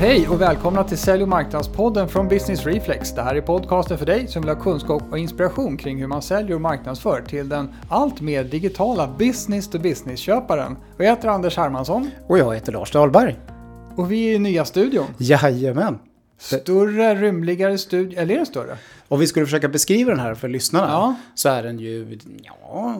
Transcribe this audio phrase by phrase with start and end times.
[0.00, 3.12] Hej och välkomna till Sälj och marknadspodden från Business Reflex.
[3.14, 6.22] Det här är podcasten för dig som vill ha kunskap och inspiration kring hur man
[6.22, 10.76] säljer och marknadsför till den allt mer digitala business-to-business-köparen.
[10.96, 12.10] Jag heter Anders Hermansson.
[12.26, 13.36] Och jag heter Lars Dahlberg.
[13.96, 15.06] Och vi är i nya studion.
[15.18, 15.98] Jajamän.
[16.38, 18.18] Större, rymligare studio.
[18.18, 18.76] Eller är den större?
[19.08, 21.14] Om vi skulle försöka beskriva den här för lyssnarna Ja.
[21.34, 22.96] så är den ju, ja,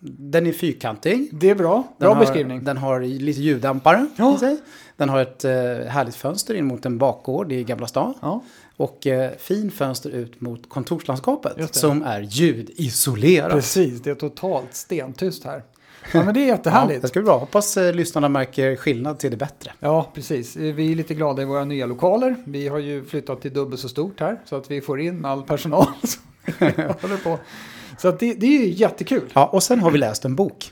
[0.00, 1.28] den är fyrkantig.
[1.32, 1.74] Det är bra.
[1.74, 2.64] Den Bra har, beskrivning.
[2.64, 4.34] Den har lite ljuddämpare Ja.
[4.34, 4.58] i sig.
[4.96, 5.50] Den har ett eh,
[5.88, 8.14] härligt fönster in mot en bakgård i Gamla stan.
[8.22, 8.42] Ja.
[8.76, 13.52] Och eh, fin fönster ut mot kontorslandskapet som är ljudisolerat.
[13.52, 15.62] Precis, det är totalt stentyst här.
[16.12, 17.02] Ja, men det är Ja, jättehärligt.
[17.02, 17.38] det ska bli bra.
[17.38, 19.72] Hoppas eh, lyssnarna märker skillnad till det bättre.
[19.80, 20.56] Ja, precis.
[20.56, 22.36] Vi är lite glada i våra nya lokaler.
[22.46, 25.42] Vi har ju flyttat till dubbelt så stort här så att vi får in all
[25.42, 26.20] personal som
[27.00, 27.38] håller på.
[27.98, 29.30] Så att det, det är ju jättekul.
[29.32, 30.70] Ja, och sen har vi läst en bok.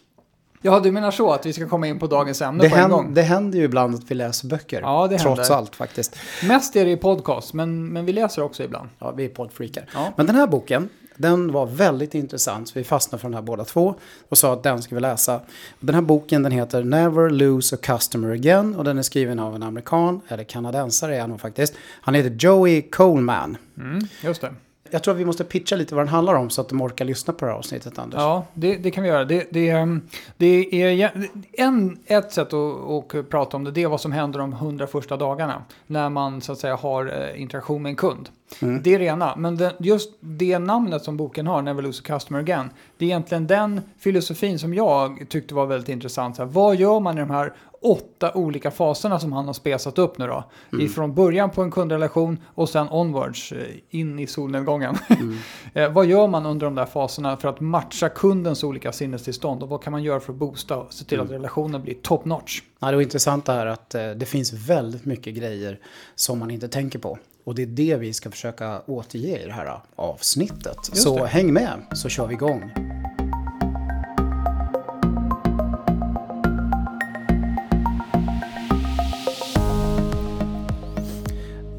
[0.63, 2.80] Ja, du menar så att vi ska komma in på dagens ämne Det, på en
[2.80, 3.15] händer, gång?
[3.15, 4.80] det händer ju ibland att vi läser böcker.
[4.80, 5.54] Ja, det trots händer.
[5.57, 6.16] allt faktiskt.
[6.43, 8.88] Mest är det i podcast, men, men vi läser också ibland.
[8.99, 9.85] Ja, vi är poddfreakar.
[9.95, 10.13] Ja.
[10.16, 12.69] Men den här boken, den var väldigt intressant.
[12.69, 13.95] Så vi fastnade för den här båda två
[14.29, 15.41] och sa att den ska vi läsa.
[15.80, 19.54] Den här boken den heter Never Lose a Customer Again och den är skriven av
[19.54, 21.74] en amerikan, eller kanadensare är han nog faktiskt.
[22.01, 23.57] Han heter Joey Coleman.
[23.79, 24.54] Mm, just det.
[24.93, 27.04] Jag tror att vi måste pitcha lite vad den handlar om så att de orkar
[27.04, 28.21] lyssna på det här avsnittet, Anders.
[28.21, 29.24] Ja, det, det kan vi göra.
[29.24, 30.01] Det, det, ehm,
[30.37, 31.10] det är
[31.52, 34.87] en, ett sätt att, att prata om det, det är vad som händer de hundra
[34.87, 35.63] första dagarna.
[35.87, 38.29] När man så att säga har eh, interaktion med en kund.
[38.60, 39.37] Det är det ena.
[39.37, 43.07] Men det, just det namnet som boken har, Never Lose a Customer Again, det är
[43.07, 46.37] egentligen den filosofin som jag tyckte var väldigt intressant.
[46.37, 47.52] Så här, vad gör man i de här
[47.83, 50.45] åtta olika faserna som han har spesat upp nu då?
[50.80, 53.59] Ifrån början på en kundrelation och sen onwards, eh,
[53.91, 54.97] in i solnedgången.
[55.75, 59.69] Eh, vad gör man under de där faserna för att matcha kundens olika sinnestillstånd och
[59.69, 62.63] vad kan man göra för att boosta och se till att relationen blir top notch?
[62.79, 65.78] Ja, det var intressant det här att eh, det finns väldigt mycket grejer
[66.15, 67.19] som man inte tänker på.
[67.44, 70.76] Och det är det vi ska försöka återge i det här avsnittet.
[70.88, 71.26] Just så det.
[71.26, 72.71] häng med så kör vi igång.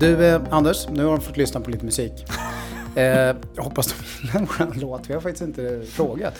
[0.03, 2.25] Du eh, Anders, nu har du fått lyssna på lite musik.
[2.95, 6.33] Eh, jag hoppas du gillar vår låt, vi har faktiskt inte frågat.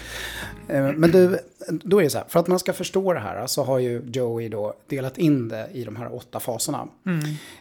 [0.67, 3.47] Eh, men du, då är det så här, för att man ska förstå det här
[3.47, 6.87] så har ju Joey då delat in det i de här åtta faserna.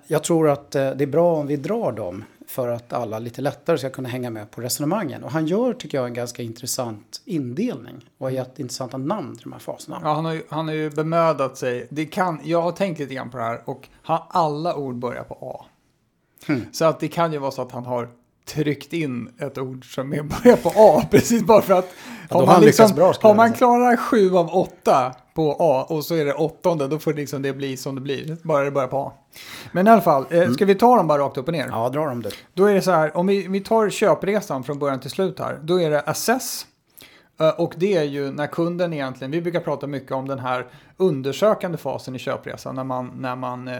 [0.07, 3.41] Jag tror att eh, det är bra om vi drar dem för att alla lite
[3.41, 5.25] lättare ska kunna hänga med på resonemangen.
[5.25, 9.43] Och han gör, tycker jag, en ganska intressant indelning och har gett intressanta namn till
[9.43, 10.01] de här faserna.
[10.03, 11.87] Ja, han, har ju, han har ju bemödat sig.
[11.91, 15.25] Det kan, jag har tänkt lite grann på det här och han, alla ord börjar
[15.25, 15.67] på A.
[16.47, 16.67] Hmm.
[16.73, 18.09] Så att det kan ju vara så att han har
[18.47, 21.03] tryckt in ett ord som är börjar på A.
[21.11, 21.89] Precis bara för att
[22.29, 26.15] då har han lyckats bra, har man klarar sju av åtta på A och så
[26.15, 28.37] är det åttonde, då får liksom det bli som det blir.
[28.43, 29.13] Bara det börjar på A.
[29.73, 31.65] Men i alla fall, eh, ska vi ta dem bara rakt upp och ner?
[31.65, 31.75] Mm.
[31.75, 32.31] Ja, dra dem du.
[32.55, 35.61] Då är det så här, om vi, vi tar köpresan från början till slut här,
[35.63, 36.67] då är det assess.
[37.41, 40.67] Eh, Och det är ju när kunden egentligen, vi brukar prata mycket om den här
[40.97, 43.75] undersökande fasen i köpresan, när man, när man eh,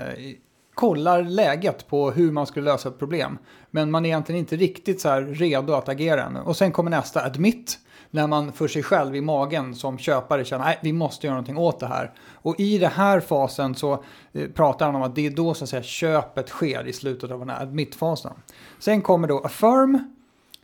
[0.75, 3.38] kollar läget på hur man skulle lösa ett problem.
[3.71, 6.41] Men man är egentligen inte riktigt så här redo att agera ännu.
[6.41, 7.78] Och sen kommer nästa, admit,
[8.10, 11.56] när man för sig själv i magen som köpare känner att vi måste göra någonting
[11.56, 12.12] åt det här.
[12.32, 15.65] Och i den här fasen så eh, pratar han om att det är då så
[15.65, 18.32] att säga köpet sker i slutet av den här admit-fasen.
[18.78, 20.15] Sen kommer då affirm,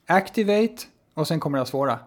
[0.07, 0.77] activate
[1.15, 1.99] och sen kommer det svåra,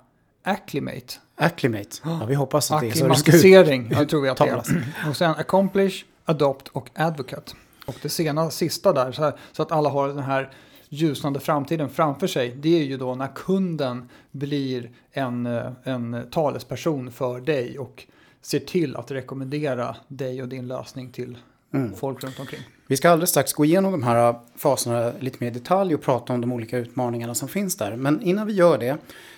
[0.43, 1.13] acclimate.
[1.35, 1.89] Acclimate.
[2.03, 3.91] Ja, vi hoppas att det är så det ska ut.
[3.91, 5.07] Jag tror vi att det är.
[5.09, 7.51] Och sen accomplish, adopt och advocate.
[7.91, 10.49] Och det sena, sista där, så, här, så att alla har den här
[10.89, 17.11] ljusnande framtiden framför sig, det är ju då när kunden blir en, eh, en talesperson
[17.11, 18.07] för dig och
[18.41, 21.37] ser till att rekommendera dig och din lösning till
[21.73, 21.93] Mm.
[21.95, 22.59] folk runt omkring.
[22.87, 26.33] Vi ska alldeles strax gå igenom de här faserna lite mer i detalj och prata
[26.33, 27.95] om de olika utmaningarna som finns där.
[27.95, 28.97] Men innan vi gör det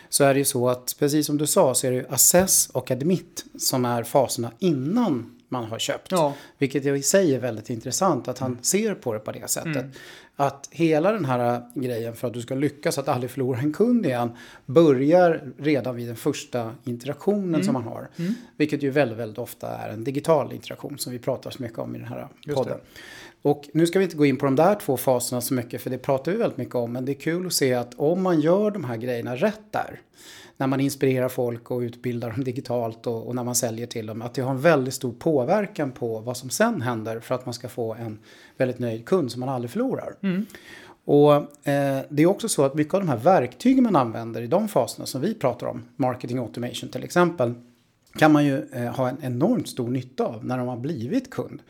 [0.09, 2.70] så är det ju så att precis som du sa så är det ju assess
[2.70, 6.11] och admit som är faserna innan man har köpt.
[6.11, 6.34] Ja.
[6.58, 9.85] Vilket i sig är väldigt intressant att han ser på det på det sättet.
[10.35, 14.05] Att hela den här grejen för att du ska lyckas att aldrig förlora en kund
[14.05, 14.32] igen
[14.66, 18.09] börjar redan vid den första interaktionen som man har.
[18.58, 21.96] Vilket ju väldigt, väldigt ofta är en digital interaktion som vi pratar så mycket om
[21.96, 22.78] i den här podden.
[23.41, 25.90] Och nu ska vi inte gå in på de där två faserna så mycket för
[25.90, 26.94] det pratar vi väldigt mycket om.
[26.94, 30.02] Men det är kul att se att om man gör de här grejerna rätt där.
[30.63, 34.21] När man inspirerar folk och utbildar dem digitalt och, och när man säljer till dem.
[34.21, 37.53] Att det har en väldigt stor påverkan på vad som sen händer för att man
[37.53, 38.19] ska få en
[38.57, 40.15] väldigt nöjd kund som man aldrig förlorar.
[41.05, 41.33] Och
[41.67, 44.67] eh, det är också så att mycket av de här verktygen man använder i de
[44.67, 47.53] faserna som vi pratar om, marketing automation till exempel,
[48.15, 51.61] kan man ju eh, ha en enormt stor nytta av när de har blivit kund.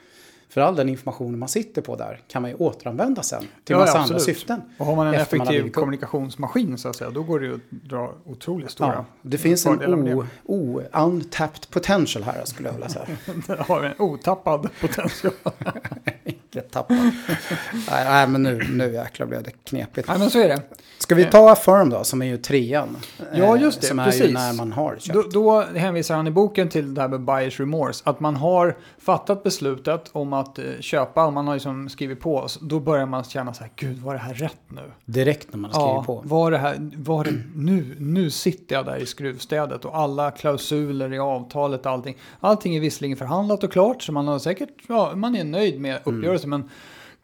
[0.53, 3.77] För all den information man sitter på där kan man ju återanvända sen till Ja,
[3.77, 4.37] massa ja, andra absolut.
[4.37, 4.61] syften.
[4.77, 5.73] Och har man en man effektiv kund.
[5.73, 9.65] kommunikationsmaskin så att säga, då går det ju att dra otroligt stora Ja, det finns
[9.65, 13.05] en fördelar med o, o, untapped potential här skulle jag vilja säga.
[13.25, 13.55] det.
[13.55, 15.33] Det har en otappad potential.
[16.23, 16.97] Inte tappad.
[16.97, 20.07] nej, nej, men nu, nu jäklar blev det knepigt.
[20.07, 20.61] Nej, men så är det.
[21.03, 22.97] Ska vi ta Affirm då, som är ju trean?
[23.33, 24.29] Ja, Eh, just det, Som är precis.
[24.29, 25.13] ju när man har köpt.
[25.13, 28.01] Då, då hänvisar han i boken till det här med buyers remorse.
[28.05, 32.47] Att man har fattat beslutet om att eh, köpa och man har liksom skrivit på.
[32.61, 34.81] Då börjar man känna så här, gud var det här rätt nu?
[35.05, 36.21] Direkt när man har skrivit Ja, på.
[36.25, 41.13] var det här, var det, nu, nu sitter jag där i skruvstädet och alla klausuler
[41.13, 42.17] i avtalet och allting.
[42.39, 45.99] Allting är visserligen förhandlat och klart så man har säkert, ja, man är nöjd med
[46.05, 46.17] Mm.
[46.19, 46.49] uppgörelsen.
[46.49, 46.69] Men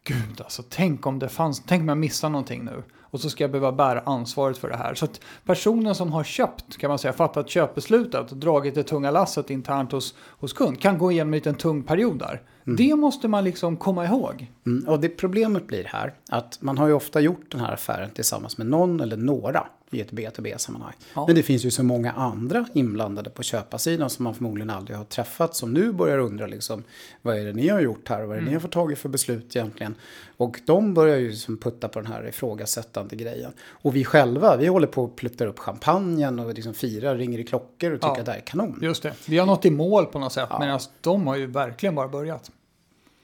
[0.04, 2.82] gud alltså, tänk om det fanns, tänk om jag missar någonting nu.
[3.10, 4.94] Och så ska jag behöva bära ansvaret för det här.
[4.94, 9.10] Så att personen som har köpt, kan man säga, fattat köpbeslutet och dragit det tunga
[9.10, 12.42] lasset internt hos, hos kund kan gå igenom en liten tung period där.
[12.64, 14.52] Det måste man liksom komma ihåg.
[14.66, 18.10] Mm, och det problemet blir här att man har ju ofta gjort den här affären
[18.10, 20.92] tillsammans med någon eller några i ett B2B-sammanhang.
[21.14, 21.24] Ja.
[21.26, 25.04] Men det finns ju så många andra inblandade på köparsidan som man förmodligen aldrig har
[25.04, 26.84] träffat som nu börjar undra liksom
[27.22, 28.92] vad är det ni har gjort här och vad är det ni har fått tag
[28.92, 29.94] i för beslut egentligen.
[30.36, 33.52] Och de börjar ju som putta på den här ifrågasättande grejen.
[33.68, 37.44] Och vi själva, vi håller på att pluttar upp champagnen och liksom firar, ringer i
[37.44, 38.18] klockor och tycker Ja.
[38.20, 38.78] att det här är kanon.
[38.82, 39.12] Just det.
[39.28, 42.50] Vi har nått i mål på något sätt, medan de har ju verkligen bara börjat.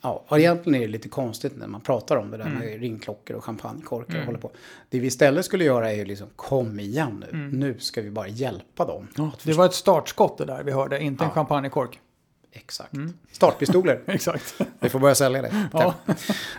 [0.03, 2.59] Ja, och egentligen är det lite konstigt när man pratar om det där Mm.
[2.59, 4.51] med ringklockor och champagnekorkar och håller på.
[4.91, 7.39] Det vi istället skulle göra är ju liksom kom igen nu.
[7.39, 7.51] Mm.
[7.61, 9.09] Nu ska vi bara hjälpa dem.
[9.33, 12.01] att Det var ett startskott det där vi hörde, inte en champagnekork.
[12.53, 12.93] Exakt.
[13.33, 14.01] Startpistoler.
[14.07, 14.55] Exakt.
[14.81, 15.49] Vi får börja sälja det.
[15.49, 15.67] Mm.
[15.73, 15.95] Ja.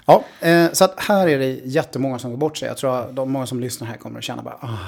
[0.06, 2.68] Ja, eh, så att här är det jättemånga som går bort sig.
[2.68, 4.80] Jag tror att de många som lyssnar här kommer att känna bara, ah,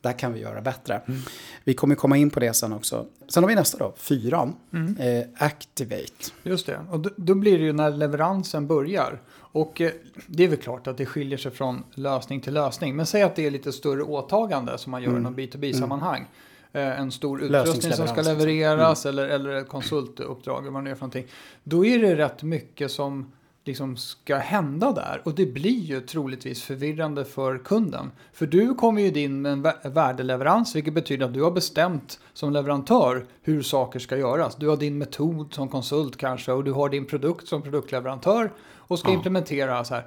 [0.00, 1.00] där kan vi göra bättre.
[1.06, 1.20] Mm.
[1.64, 3.06] Vi kommer komma in på det sen också.
[3.28, 4.56] Sen har vi nästa då, fyran.
[4.72, 4.96] Mm.
[4.96, 6.32] Eh, Activate.
[6.42, 6.80] Just det.
[6.90, 9.20] Och då, då blir det ju när leveransen börjar.
[9.30, 9.90] Och eh,
[10.26, 12.96] det är väl klart att det skiljer sig från lösning till lösning.
[12.96, 16.26] Men säg att det är lite större åtagande som man gör i någon B2B-sammanhang.
[16.72, 18.38] Eh, en stor utrustning som ska liksom.
[18.38, 21.26] levereras eller, eller ett konsultuppdrag eller vad det är för någonting.
[21.64, 23.32] Då är det rätt mycket som
[23.68, 25.20] liksom ska hända där.
[25.24, 28.10] Och det blir ju troligtvis förvirrande för kunden.
[28.32, 32.20] För du kommer ju in med en vä- värdeleverans, vilket betyder att du har bestämt
[32.32, 34.56] som leverantör hur saker ska göras.
[34.56, 38.98] Du har din metod som konsult kanske och du har din produkt som produktleverantör och
[38.98, 40.06] ska implementera så här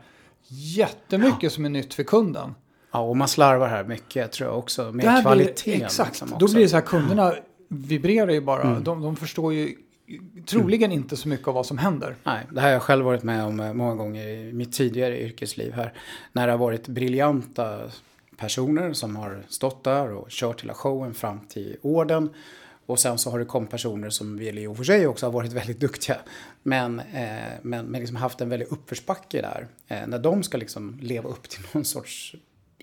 [0.76, 2.56] jättemycket som är nytt för kunden.
[2.92, 4.84] Ja, och man slarvar här mycket tror jag också.
[4.84, 5.82] Med blir- kvaliteten.
[5.82, 6.46] Exakt, liksom då också.
[6.46, 6.54] Mm.
[6.54, 7.34] blir det så här kunderna
[7.68, 8.80] vibrerar ju bara.
[8.80, 9.76] De, de förstår ju
[10.46, 12.16] troligen inte så mycket av vad som händer.
[12.24, 15.22] Nej, det här har jag själv varit med om eh, många gånger i mitt tidigare
[15.22, 15.94] yrkesliv här.
[16.34, 17.80] När det har varit briljanta
[18.38, 22.30] personer som har stått där och kört hela showen fram till orden.
[22.86, 25.32] Och sen så har det kommit personer som väl i och för sig också har
[25.34, 26.18] varit väldigt duktiga.
[26.64, 29.68] Men, eh, men, men liksom haft en väldig uppförsbacke där.
[29.88, 32.36] Eh, när de ska liksom leva upp till någon sorts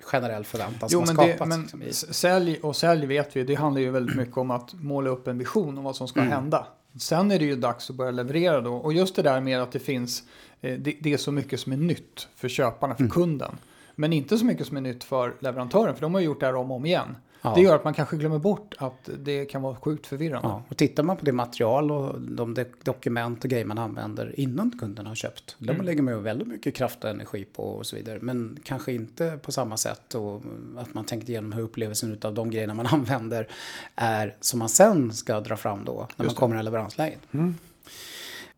[0.03, 1.49] generell förväntan Jo, som har det, skapats.
[1.49, 4.75] men liksom, i, sälj och sälj vet vi, det handlar ju väldigt mycket om att
[4.75, 6.33] måla upp en vision om vad som ska Mm.
[6.33, 6.67] hända.
[6.99, 8.75] Sen är det ju dags att börja leverera då.
[8.75, 10.23] Och just det där med att det finns,
[10.61, 13.09] eh, det, det är så mycket som är nytt för köparna, Mm.
[13.11, 13.57] för kunden.
[13.95, 16.55] Men inte så mycket som är nytt för leverantören, för de har gjort det här
[16.55, 17.17] om och om igen.
[17.43, 17.53] Ja.
[17.55, 20.49] Det gör att man kanske glömmer bort att det kan vara sjukt förvirrande.
[20.49, 24.41] Ja, och tittar man på det material och de de- dokument och grejer man använder
[24.41, 25.57] innan kunden har köpt.
[25.59, 25.87] De Mm.
[25.87, 28.19] lägger man ju väldigt mycket kraft och energi på och så vidare.
[28.23, 30.43] Men kanske inte på samma sätt och
[30.79, 33.49] att man tänkt igenom hur upplevelsen av de grejerna man använder
[33.95, 37.21] är som man sen ska dra fram då när man kommer i leveransläget.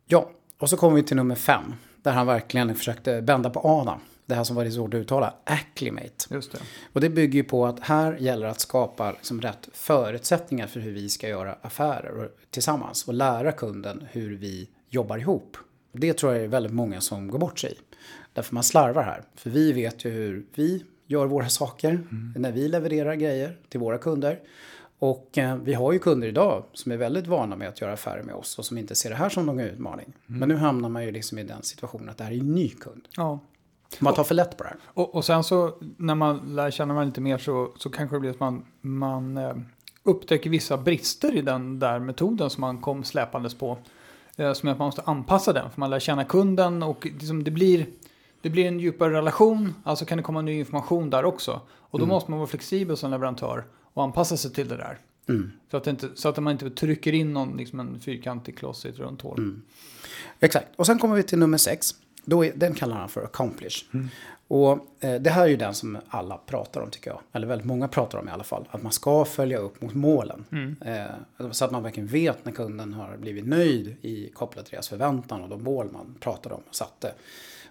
[0.06, 1.74] Ja, och så kommer vi till nummer fem.
[2.02, 3.98] Där han verkligen försökte bända på Adam.
[4.30, 5.34] Det här som var svårt att uttala.
[5.44, 6.14] Acclimate.
[6.30, 6.58] Just det.
[6.92, 10.92] Och det bygger ju på att här gäller att skapa liksom rätt förutsättningar för hur
[10.92, 15.56] vi ska göra affärer och- tillsammans och lära kunden hur vi jobbar ihop.
[15.92, 17.76] Det tror jag är väldigt många som går bort sig i.
[18.32, 19.22] Därför man slarvar här.
[19.34, 22.06] För vi vet ju hur vi gör våra saker
[22.36, 24.40] när vi levererar grejer till våra kunder.
[24.98, 28.22] Och eh, vi har ju kunder idag som är väldigt vana med att göra affärer
[28.22, 30.12] med oss och som inte ser det här som någon utmaning.
[30.26, 32.68] Men nu hamnar man ju liksom i den situationen att det här är en ny
[32.68, 33.02] kund.
[33.16, 33.38] Ja.
[33.98, 34.78] Man tar för lätt på det här.
[34.84, 38.20] Och, och sen så när man lär känna varandra lite mer så, så kanske det
[38.20, 39.54] blir att man, man eh,
[40.02, 43.78] upptäcker vissa brister i den där metoden som man kom släpandes på.
[44.36, 47.44] Eh, som är att man måste anpassa den för man lär känna kunden och liksom
[47.44, 47.86] det, blir,
[48.40, 49.74] det blir en djupare relation.
[49.84, 51.60] Alltså kan det komma ny information där också.
[51.70, 54.98] Och då måste man vara flexibel som leverantör och anpassa sig till det där.
[55.28, 55.52] Mm.
[55.70, 58.88] Så, att inte, så att man inte trycker in någon, liksom en fyrkantig kloss i
[58.88, 59.60] ett runt hål.
[60.40, 60.68] Exakt.
[60.76, 61.94] Och sen kommer vi till nummer sex.
[62.30, 63.84] Då är, den kallar han för accomplish.
[64.48, 67.20] Och eh, det här är ju den som alla pratar om tycker jag.
[67.32, 68.68] Eller väldigt många pratar om i alla fall.
[68.70, 70.44] Att man ska följa upp mot målen.
[70.52, 70.76] Mm.
[70.80, 74.88] Eh, så att man verkligen vet när kunden har blivit nöjd i kopplat till deras
[74.88, 77.12] förväntan och de mål man pratade om och satte.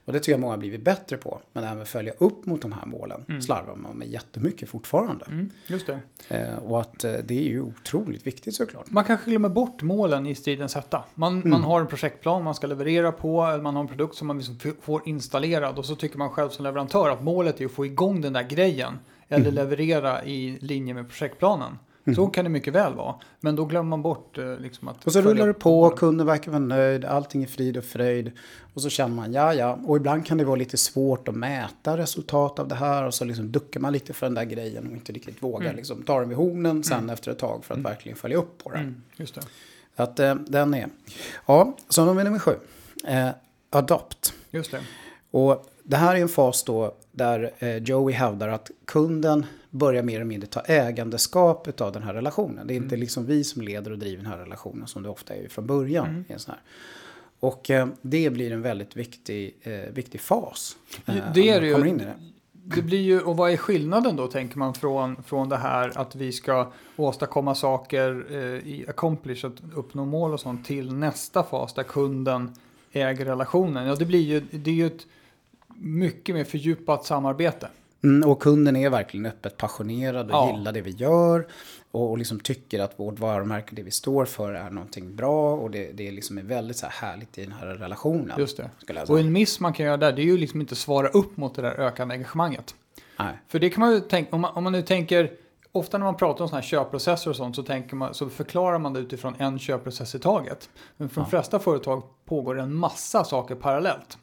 [0.05, 1.39] Och det tycker jag många har blivit bättre på.
[1.53, 3.41] Men även följa upp mot de här målen Mm.
[3.41, 5.25] slarvar man med jättemycket fortfarande.
[5.25, 5.99] Mm, just det.
[6.27, 8.89] Eh, och att eh, det är ju otroligt viktigt såklart.
[8.91, 11.03] Man kanske glömmer bort målen i stridens hetta.
[11.15, 11.49] Man, Mm.
[11.49, 14.37] man har en projektplan man ska leverera på, eller man har en produkt som man
[14.37, 17.85] liksom får installerad och så tycker man själv som leverantör att målet är att få
[17.85, 19.55] igång den där grejen eller Mm.
[19.55, 21.77] leverera i linje med projektplanen.
[22.15, 23.15] Så kan det mycket väl vara.
[23.39, 25.05] Men då glömmer man bort eh, liksom att...
[25.05, 28.31] Och så rullar det på, kunden verkar vara nöjd, allting är frid och fröjd.
[28.73, 29.79] Och så känner man, ja ja.
[29.85, 33.03] Och ibland kan det vara lite svårt att mäta resultat av det här.
[33.03, 36.03] Och så liksom duckar man lite för den där grejen och inte riktigt vågar liksom
[36.03, 38.81] ta den vid hornen sen efter ett tag för att verkligen följa upp på den.
[38.81, 39.41] Mm, just det.
[39.95, 40.89] Att eh, den är.
[41.45, 42.55] Ja, så vi nummer sju.
[43.07, 43.29] Eh,
[43.69, 44.33] adopt.
[44.51, 44.81] Just det.
[45.31, 50.15] Och det här är en fas då där eh, Joey hävdar att kunden börjar mer
[50.15, 52.67] eller mindre ta ägandeskap av den här relationen.
[52.67, 55.35] Det är inte liksom vi som leder och driver den här relationen som det ofta
[55.35, 56.25] är från början.
[56.29, 56.61] I en sån här.
[57.39, 60.77] Och eh, det blir en väldigt viktig, eh, viktig fas.
[61.05, 61.73] eh, Det är det ju.
[61.73, 62.15] kommer in i det.
[62.51, 66.15] Det blir ju, och vad är skillnaden då tänker man från, från det här att
[66.15, 71.73] vi ska åstadkomma saker eh, i accomplish, att uppnå mål och sånt till nästa fas
[71.73, 72.53] där kunden
[72.91, 73.87] äger relationen.
[73.87, 75.07] Ja, det blir ju, det är ju ett
[75.75, 77.69] mycket mer fördjupat samarbete.
[78.03, 80.55] Mm, och kunden är verkligen öppet passionerad och Ja.
[80.57, 81.47] gillar det vi gör.
[81.91, 85.55] Och, och liksom tycker att vårt varumärke, det vi står för, är någonting bra.
[85.55, 88.39] Och det, det är liksom är väldigt så här härligt i den här relationen.
[88.39, 89.03] Just det.
[89.07, 91.55] Och en miss man kan göra där, det är ju liksom inte svara upp mot
[91.55, 92.75] det där ökande engagemanget.
[93.19, 93.39] Nej.
[93.47, 95.31] För det kan man ju tänka, om man, om man nu tänker,
[95.71, 98.79] ofta när man pratar om sådana här köpprocesser och sånt så, tänker man, så förklarar
[98.79, 100.69] man det utifrån en köpprocess i taget.
[100.97, 104.17] Men för de flesta företag pågår en massa saker parallellt.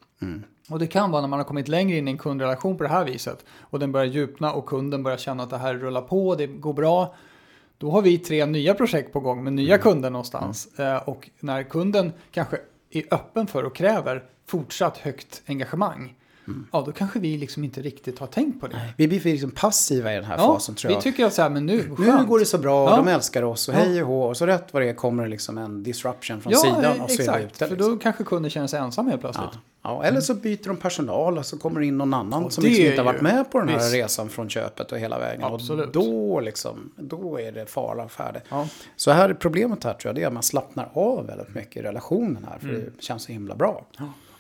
[0.71, 2.89] Och det kan vara när man har kommit längre in i en kundrelation på det
[2.89, 6.35] här viset och den börjar djupna och kunden börjar känna att det här rullar på,
[6.35, 7.15] det går bra.
[7.79, 10.79] Då har vi tre nya projekt på gång med nya kunder någonstans.
[10.79, 12.59] Eh, och när kunden kanske
[12.91, 16.15] är öppen för och kräver fortsatt högt engagemang,
[16.73, 18.81] ja då kanske vi liksom inte riktigt har tänkt på det.
[18.97, 20.99] Vi blir liksom passiva i den här Ja, fasen tror jag.
[20.99, 22.29] vi tycker att så här, men nu, Nu skönt.
[22.29, 22.97] går det så bra och Ja.
[22.97, 24.23] de älskar oss och hej och hå.
[24.23, 27.11] Och så rätt vad det är kommer det liksom en disruption från Ja, sidan och
[27.11, 27.45] så är vi exakt.
[27.45, 27.67] ute.
[27.69, 27.91] För Liksom.
[27.93, 29.49] då kanske kunden känner sig ensam helt plötsligt.
[29.53, 29.59] Ja.
[29.83, 32.65] Ja, eller så byter de personal och så kommer det in någon annan Och som
[32.65, 33.95] det liksom är inte har varit med på den här visst.
[33.95, 35.45] resan från köpet och hela vägen.
[35.45, 35.87] Absolut.
[35.87, 38.43] Och då, liksom, då är det fara och färde.
[38.97, 41.77] Så här är problemet här tror jag, det är att man slappnar av väldigt mycket
[41.77, 42.59] i relationen här.
[42.59, 42.81] För Mm.
[42.97, 43.85] det känns så himla bra.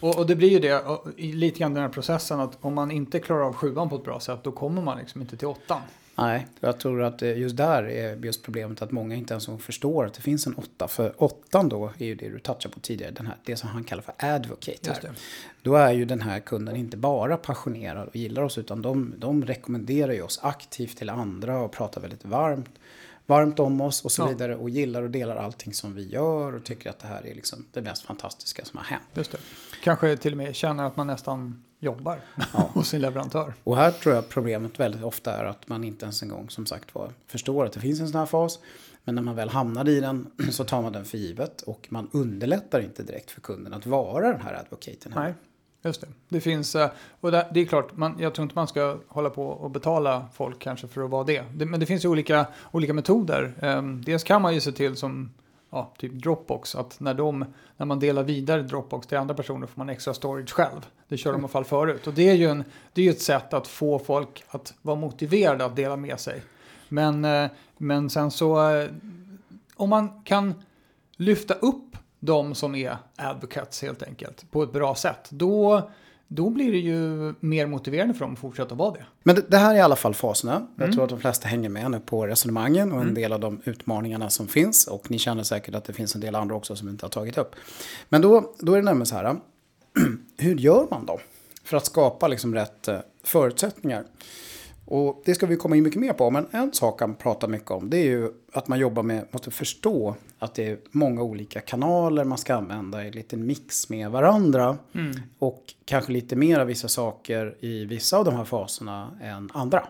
[0.06, 0.82] Och, och det blir ju det,
[1.16, 4.20] lite grann den här processen, att om man inte klarar av sjuan på ett bra
[4.20, 5.80] sätt, då kommer man liksom inte till åttan.
[6.18, 10.06] Nej, jag tror att eh, just där är just problemet att många inte ens förstår
[10.06, 10.88] att det finns en åtta.
[10.88, 13.84] För åttan då är ju det du touchade på tidigare, den här, det som han
[13.84, 14.92] kallar för advocate.
[14.92, 15.10] Här.
[15.62, 19.44] Då är ju den här kunden inte bara passionerad och gillar oss utan de, de
[19.44, 22.70] rekommenderar ju oss aktivt till andra och pratar väldigt varmt,
[23.26, 24.26] varmt om oss och så Ja.
[24.26, 24.56] vidare.
[24.56, 27.64] Och gillar och delar allting som vi gör och tycker att det här är liksom
[27.72, 29.02] det mest fantastiska som har hänt.
[29.14, 29.38] Just det.
[29.86, 32.20] Kanske till och med känner att man nästan jobbar
[32.52, 33.54] hos sin leverantör.
[33.64, 36.66] Och här tror jag problemet väldigt ofta är att man inte ens en gång som
[36.66, 38.58] sagt var förstår att det finns en sån här fas.
[39.04, 42.08] Men när man väl hamnar i den så tar man den för givet och man
[42.12, 45.12] underlättar inte direkt för kunden att vara den här advokaten.
[45.12, 45.22] Här.
[45.22, 45.34] Nej,
[45.82, 46.06] just det.
[46.28, 46.90] Det finns, eh,
[47.20, 50.58] och det, är klart, man, jag tror inte man ska hålla på och betala folk
[50.58, 51.44] kanske för att vara det.
[51.52, 53.54] men det finns ju olika, olika metoder.
[53.62, 55.30] Um, dels kan man ju se till som
[55.70, 57.44] ja, typ Dropbox, att när, de,
[57.76, 60.86] när man delar vidare Dropbox till andra personer får man extra storage själv.
[61.08, 62.06] Det kör de i alla fall förut.
[62.06, 64.96] Och det är ju en, det är ju ett sätt att få folk att vara
[64.96, 66.42] motiverade att dela med sig.
[66.88, 68.90] Men, eh, men sen så, eh,
[69.76, 70.54] om man kan
[71.16, 75.90] lyfta upp de som är advocates helt enkelt på ett bra sätt, då,
[76.28, 79.04] då blir det ju mer motiverande för dem att fortsätta vara det.
[79.22, 80.66] Men det, det här är i alla fall faserna.
[80.76, 80.94] Jag Mm.
[80.94, 84.30] tror att de flesta hänger med nu på resonemangen och en del av de utmaningarna
[84.30, 84.86] som finns.
[84.86, 87.38] Och ni känner säkert att det finns en del andra också som inte har tagit
[87.38, 87.54] upp.
[88.08, 89.36] Men då, då är det nämligen så här.
[90.38, 91.20] Hur gör man då?
[91.64, 94.04] För att skapa liksom rätt eh, förutsättningar.
[94.84, 96.30] Och det ska vi komma in mycket mer på.
[96.30, 99.50] Men en sak han pratar mycket om det är ju att man jobbar med, måste
[99.50, 104.78] förstå att det är många olika kanaler man ska använda i liten mix med varandra.
[105.38, 109.88] Och kanske lite mer av vissa saker i vissa av de här faserna än andra.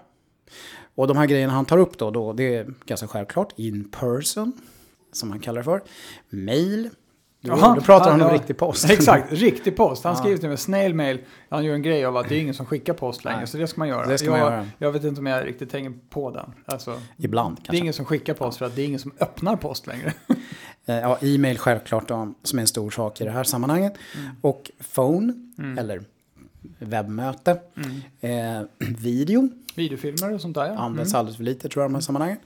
[0.95, 4.53] Och de här grejerna han tar upp då, då det är ganska självklart in person,
[5.13, 5.83] som han kallar det för.
[6.29, 6.91] Mail.
[7.49, 8.35] Jaha, då pratar ja, han om ja.
[8.35, 8.91] riktig post.
[8.91, 10.05] Exakt, riktig post.
[10.05, 11.19] Han skriver till mig snail mail.
[11.49, 13.47] Han gör en grej av att det är ingen som skickar post längre, Nej.
[13.47, 14.07] så det ska man göra.
[14.07, 14.67] Det ska jag, man göra.
[14.79, 16.51] jag vet inte om jag riktigt tänker på den.
[16.67, 17.81] Alltså, Ibland det är kanske.
[17.81, 20.13] ingen som skickar post för att det är ingen som öppnar post längre.
[20.89, 23.95] Eh, Ja, e-mail självklart då, som är en stor sak i det här sammanhanget.
[24.15, 24.37] Mm.
[24.41, 25.33] Och phone,
[25.79, 26.03] eller
[26.79, 27.61] webbmöte.
[28.21, 28.31] Eh,
[28.79, 30.75] video Videofilmer och sånt där ja.
[30.75, 32.39] används alldeles för lite tror jag i de här sammanhangen.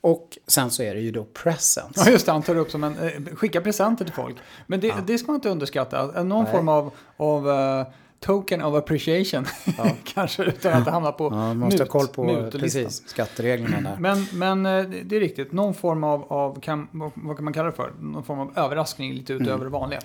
[0.00, 1.92] Och sen så är det ju då presence.
[2.04, 4.36] Ja just det, han tar upp som en, eh, skicka presenter till folk.
[4.66, 6.22] Men det, det ska man inte underskatta.
[6.22, 6.52] Någon Nej.
[6.52, 7.86] form av, av eh,
[8.20, 9.46] token of appreciation.
[10.04, 13.80] Kanske utan att det hamnar på Ja, man måste ha mut- koll på precis, skattereglerna
[13.80, 13.96] där.
[14.00, 17.66] Men, men eh, det är riktigt, någon form av, av kan, vad kan man kalla
[17.70, 17.92] det för?
[18.00, 19.64] Någon form av överraskning lite utöver Mm.
[19.64, 20.00] det vanliga.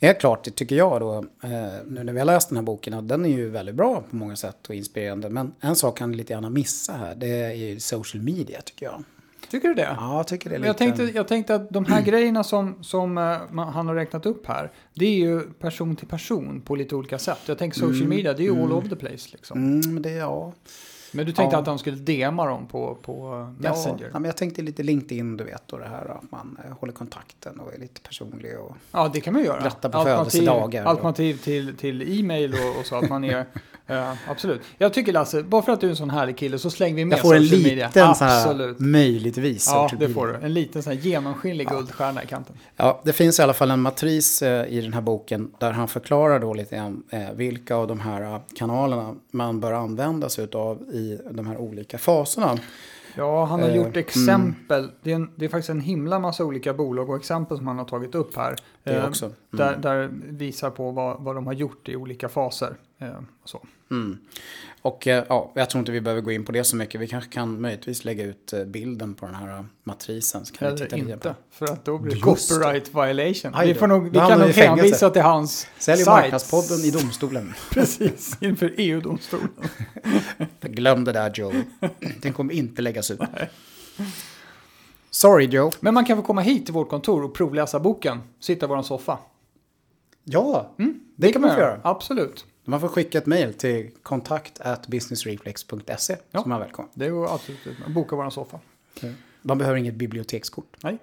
[0.00, 1.50] Helt klart, det tycker jag då, eh,
[1.86, 4.16] nu när vi har läst den här boken, att den är ju väldigt bra på
[4.16, 5.30] många sätt och inspirerande.
[5.30, 9.02] Men en sak kan lite gärna missa här, det är ju social media tycker jag.
[9.50, 9.96] Tycker du det?
[10.00, 10.66] Ja, jag tycker det är lite...
[10.68, 14.26] jag, tänkte, jag tänkte att de här grejerna som, som eh, man, han har räknat
[14.26, 17.38] upp här, det är ju person till person på lite olika sätt.
[17.46, 19.58] Jag tänker social media, det är ju all over the place liksom.
[19.80, 20.52] Mm, men det, ja.
[21.12, 21.60] Men du tänkte Ja.
[21.60, 24.10] att de skulle DMa dem på, på Messenger?
[24.12, 26.92] Ja, men jag tänkte lite LinkedIn, du vet, och det här att man eh, håller
[26.92, 28.58] kontakten och är lite personlig.
[28.58, 28.76] Och...
[28.92, 29.60] Ja, det kan man göra.
[29.62, 30.84] Gratta på Alternativ- födelsedagar.
[30.84, 33.44] Alternativ till, till e-mail och, och så att man är...
[34.28, 34.60] absolut.
[34.78, 37.04] Jag tycker Lasse, bara för att du är en sån härlig kille så slänger vi
[37.04, 37.86] med Jag får en social media.
[37.86, 38.78] liten så här, Absolut.
[38.78, 39.66] möjligtvis.
[39.66, 40.14] Ja, social det media.
[40.14, 40.46] får du.
[40.46, 42.56] En liten sån här genomskinlig guldstjärna i kanten.
[42.76, 45.88] Ja, det finns i alla fall en matris eh, i den här boken där han
[45.88, 50.48] förklarar då lite grann eh, vilka av de här eh, kanalerna man bör använda sig
[50.52, 52.58] av i de här olika faserna.
[53.16, 54.90] Ja, han har gjort exempel.
[55.02, 57.78] Det, är en, det är faktiskt en himla massa olika bolag och exempel som han
[57.78, 58.56] har tagit upp här.
[58.84, 59.24] Det också.
[59.26, 59.36] Mm.
[59.50, 62.74] Där, där visar på vad, vad de har gjort i olika faser.
[62.98, 63.08] Eh,
[63.44, 63.60] så.
[63.90, 64.18] Mm.
[64.82, 67.00] Och eh, ja, jag tror inte vi behöver gå in på det så mycket.
[67.00, 70.46] Vi kanske kan möjligtvis lägga ut eh, bilden på den här eh, matrisen.
[70.46, 71.34] Så kan vi Eller titta inte, på.
[71.50, 72.22] för att då blir det det.
[72.22, 73.52] copyright violation.
[73.54, 77.54] Aj Vi, får nog, vi kan nog hänvisa till hans Sälj marknadspodden i domstolen.
[77.70, 79.48] Precis, inför EU-domstolen.
[80.60, 81.52] Glöm det där Joe.
[82.20, 83.20] Den kommer inte läggas ut.
[85.10, 85.70] Sorry Joe.
[85.80, 88.82] Men man kan få komma hit till vårt kontor och provläsa boken, sitta i vår
[88.82, 89.18] soffa.
[90.24, 90.70] Ja,
[91.16, 91.80] det kan man få göra.
[91.84, 92.46] Absolut.
[92.68, 96.42] Man får skicka ett mejl till kontakt businessreflex.se Ja.
[96.42, 96.90] som är välkommen.
[96.94, 97.76] Det går absolut ut.
[97.94, 98.60] Boka vår soffa.
[99.42, 100.76] Man behöver inget bibliotekskort.
[100.82, 100.98] Nej.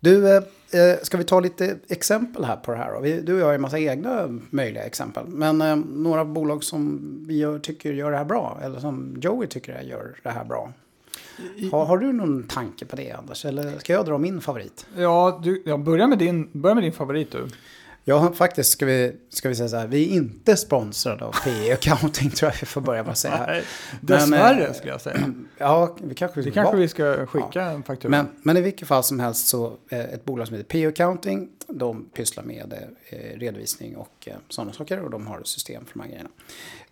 [0.00, 3.46] Du, eh, eh, ska vi ta lite exempel här på det här du och jag
[3.46, 5.26] har en massa egna möjliga exempel.
[5.26, 9.48] Men eh, några bolag som vi gör, tycker gör det här bra, eller som Joey
[9.48, 10.72] tycker gör det här bra.
[11.72, 13.44] Har, har du någon tanke på det Anders?
[13.44, 14.86] Eller ska jag dra min favorit?
[14.96, 17.48] Ja, du, ja börja, med din, börja med din favorit du.
[18.12, 21.72] Har faktiskt, ska vi, ska vi säga så här, vi är inte sponsrade av PE
[21.72, 23.44] Accounting tror jag vi får börja med att säga.
[23.46, 23.62] Nej,
[24.00, 25.32] Men, dessvärre eh, skulle jag säga.
[25.58, 28.10] Ja, vi kanske Det kanske vi ska skicka en faktura.
[28.10, 31.48] Men, men i vilket fall som helst så eh, ett bolag som heter PO Accounting,
[31.68, 32.74] de pysslar med
[33.08, 36.30] eh, redovisning och eh, sådana saker och de har ett system för de här grejerna.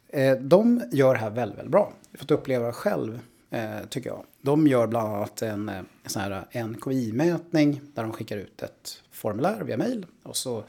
[0.09, 1.93] Eh, de gör det här väldigt, väldigt bra.
[2.11, 4.25] Jag har fått uppleva det själv, eh, tycker jag.
[4.45, 9.03] De gör bland annat en, eh, en sån här NKI-mätning där de skickar ut ett
[9.11, 10.65] formulär via mail och så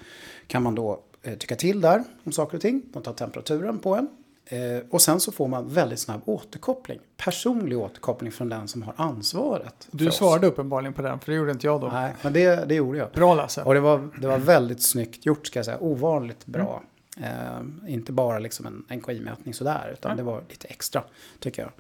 [0.48, 2.82] kan man då eh, tycka till där om saker och ting.
[2.94, 4.08] De tar temperaturen på en.
[4.46, 7.00] Eh, och sen så får man väldigt snabb återkoppling.
[7.18, 9.88] Personlig återkoppling från den som har ansvaret.
[9.92, 10.18] du för oss.
[10.18, 11.88] svarade uppenbarligen på den, för det gjorde inte jag då.
[11.88, 13.12] Nej, men det, det gjorde jag.
[13.12, 13.64] Bra Lasse.
[13.64, 15.78] Och det var, det var väldigt snyggt gjort ska jag säga.
[15.80, 16.84] Ovanligt bra.
[17.18, 21.04] Eh, inte bara liksom en NKI-mätning sådär, utan det var lite extra
[21.40, 21.72] tycker jag.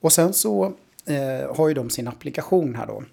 [0.00, 0.74] Och sen så
[1.08, 3.04] eh, har ju de sin applikation här då.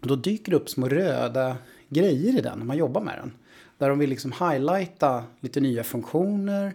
[0.00, 1.56] Då dyker det upp små röda
[1.88, 3.32] grejer i den när man jobbar med den.
[3.78, 6.66] Där de vill liksom highlighta lite nya funktioner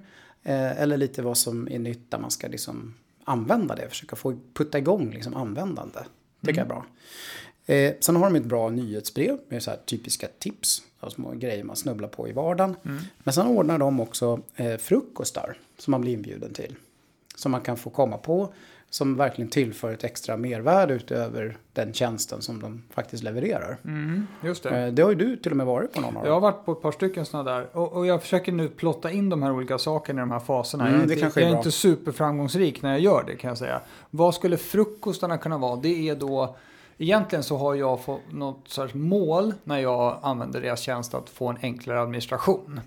[0.43, 3.89] eh, eller lite vad som är nytt där man ska liksom använda det.
[3.89, 5.99] Försöka få putta igång liksom användande.
[6.45, 6.85] Tycker jag är bra.
[7.65, 10.81] Eh, sen har de ett bra nyhetsbrev med så här typiska tips.
[11.09, 12.75] Små grejer man snubblar på i vardagen.
[13.23, 16.75] Men sen ordnar de också eh, frukostar som man blir inbjuden till.
[17.35, 18.53] Som man kan få komma på.
[18.93, 23.77] Som verkligen tillför ett extra mervärde utöver den tjänsten som de faktiskt levererar.
[23.85, 24.69] Mm, just det.
[24.69, 26.51] Eh, det har ju du till och med varit på någon av Jag har dem.
[26.51, 27.67] varit på ett par stycken sådana där.
[27.77, 30.87] Och, och jag försöker nu plotta in de här olika sakerna i de här faserna.
[30.87, 31.59] Mm, jag det kanske är jag är bra.
[31.59, 33.81] inte superframgångsrik när jag gör det kan jag säga.
[34.09, 35.75] Vad skulle frukostarna kunna vara?
[35.75, 36.55] Det är då...
[36.97, 41.47] Egentligen så har jag fått något sorts mål när jag använder deras tjänst att få
[41.47, 42.81] en enklare administration.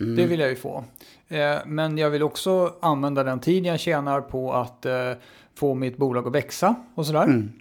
[0.00, 0.16] Mm.
[0.16, 0.84] Det vill jag ju få.
[1.28, 5.12] Eh, men jag vill också använda den tid jag tjänar på att eh,
[5.54, 7.24] få mitt bolag att växa och sådär.
[7.24, 7.52] Mm.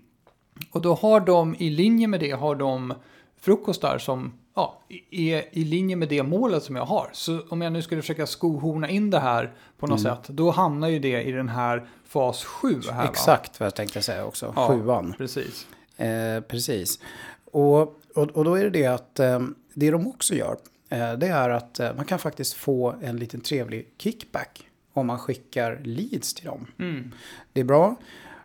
[0.72, 2.94] Och då har de i linje med det har de
[3.42, 7.10] frukostar som ja, är i linje med det målet som jag har.
[7.12, 10.88] Så om jag nu skulle försöka skohorna in det här på något sätt, då hamnar
[10.88, 12.98] ju det i den här fas 7 här.
[12.98, 13.10] Va?
[13.10, 14.54] Exakt vad jag tänkte säga också.
[14.56, 14.68] Ja.
[14.68, 15.14] Sjuan.
[15.18, 15.68] Precis.
[15.98, 17.00] Eh, precis.
[17.52, 17.82] Och,
[18.16, 19.40] och, och då är det det att eh,
[19.74, 20.58] det de också gör,
[20.90, 25.82] det är att eh, man kan faktiskt få en liten trevlig kickback om man skickar
[25.84, 26.68] leads till dem.
[26.80, 27.12] Mm.
[27.54, 27.96] Det är bra.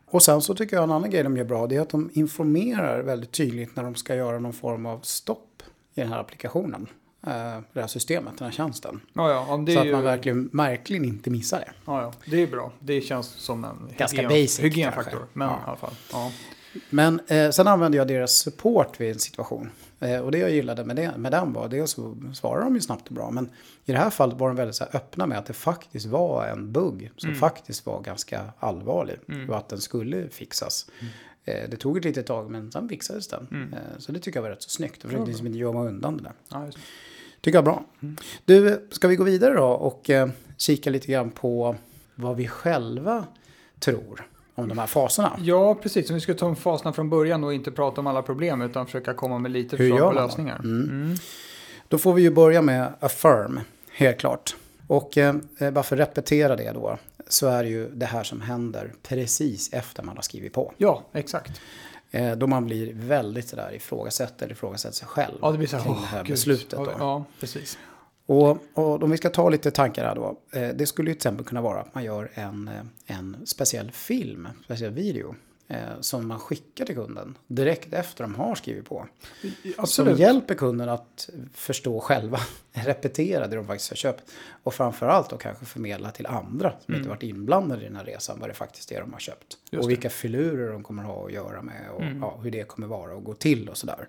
[0.07, 2.11] Och sen så tycker jag en annan grej de gör bra, det är att de
[2.13, 5.63] informerar väldigt tydligt när de ska göra någon form av stopp
[5.95, 6.87] i den här applikationen.
[7.27, 9.01] eh, det här systemet, den här tjänsten.
[9.13, 11.73] Ja, ja, Så att ju, man verkligen, verkligen inte missar det.
[11.87, 12.73] ja, ja, det är bra.
[12.79, 15.27] Det känns som en Ganska hygien- basic, hygienfaktor.
[15.33, 15.55] Men Ja.
[15.55, 15.95] i alla fall.
[16.13, 16.33] Ja.
[16.91, 19.71] Men eh, sen använde jag deras support vid en situation.
[20.01, 22.81] Eh, och det jag gillade med, det, med den var, dels så svarade de ju
[22.81, 23.31] snabbt och bra.
[23.31, 23.51] Men
[23.85, 26.73] i det här fallet var de väldigt så öppna med att det faktiskt var en
[26.73, 27.41] bugg som Mm.
[27.41, 29.17] faktiskt var ganska allvarlig.
[29.49, 30.87] Och att den skulle fixas.
[31.45, 33.47] Eh, det tog ett litet tag men sen fixades den.
[33.51, 33.73] Mm.
[33.73, 34.99] Eh, så det tycker jag var rätt så snyggt.
[35.03, 36.33] Jag försökte liksom inte gömma undan det där.
[36.49, 36.67] Ja.
[37.41, 37.85] Tycker jag bra.
[38.45, 40.11] Du, ska vi gå vidare då och
[40.57, 41.77] kika lite grann på
[42.15, 43.25] vad vi själva
[43.79, 44.30] tror
[44.63, 45.37] om de här faserna?
[45.43, 46.09] ja, precis.
[46.09, 49.15] Så vi ska ta faserna från början och inte prata om alla problem utan försöka
[49.15, 50.59] komma med lite Hur förslag på lösningar.
[50.65, 50.89] Mm.
[50.91, 51.17] Mm.
[51.89, 53.61] Då får vi ju börja med affirm,
[53.93, 54.57] helt klart.
[54.87, 55.35] Och eh,
[55.73, 59.73] bara för att repetera det då, så är det ju det här som händer precis
[59.73, 60.73] efter man har skrivit på.
[60.77, 61.61] Ja, exakt.
[62.11, 65.85] Eh, då man blir väldigt sådär ifrågasätter, ifrågasätter sig själv Ja, det blir så här,
[65.85, 66.31] kring det här gud.
[66.31, 66.79] beslutet.
[66.79, 66.93] Då.
[66.99, 67.79] Ja, precis.
[68.31, 70.39] Och, och om vi ska ta lite tankar här då.
[70.53, 73.91] Eh, det skulle ju till exempel kunna vara att man gör en, eh, en speciell
[73.91, 75.35] film, speciell video.
[75.69, 79.07] Eh, som man skickar till kunden direkt efter de har skrivit på.
[79.77, 80.17] Absolut.
[80.17, 82.39] Som hjälper kunden att förstå själva,
[82.73, 84.31] repetera det de faktiskt har köpt.
[84.63, 88.41] Och framförallt då kanske förmedla till andra som inte varit inblandade i den här resan
[88.41, 89.39] vad det faktiskt är de har köpt.
[89.41, 89.59] Mm.
[89.71, 89.95] Just och det.
[89.95, 92.19] vilka filurer de kommer ha att göra med och Mm.
[92.21, 94.09] ja, hur det kommer vara och gå till och sådär.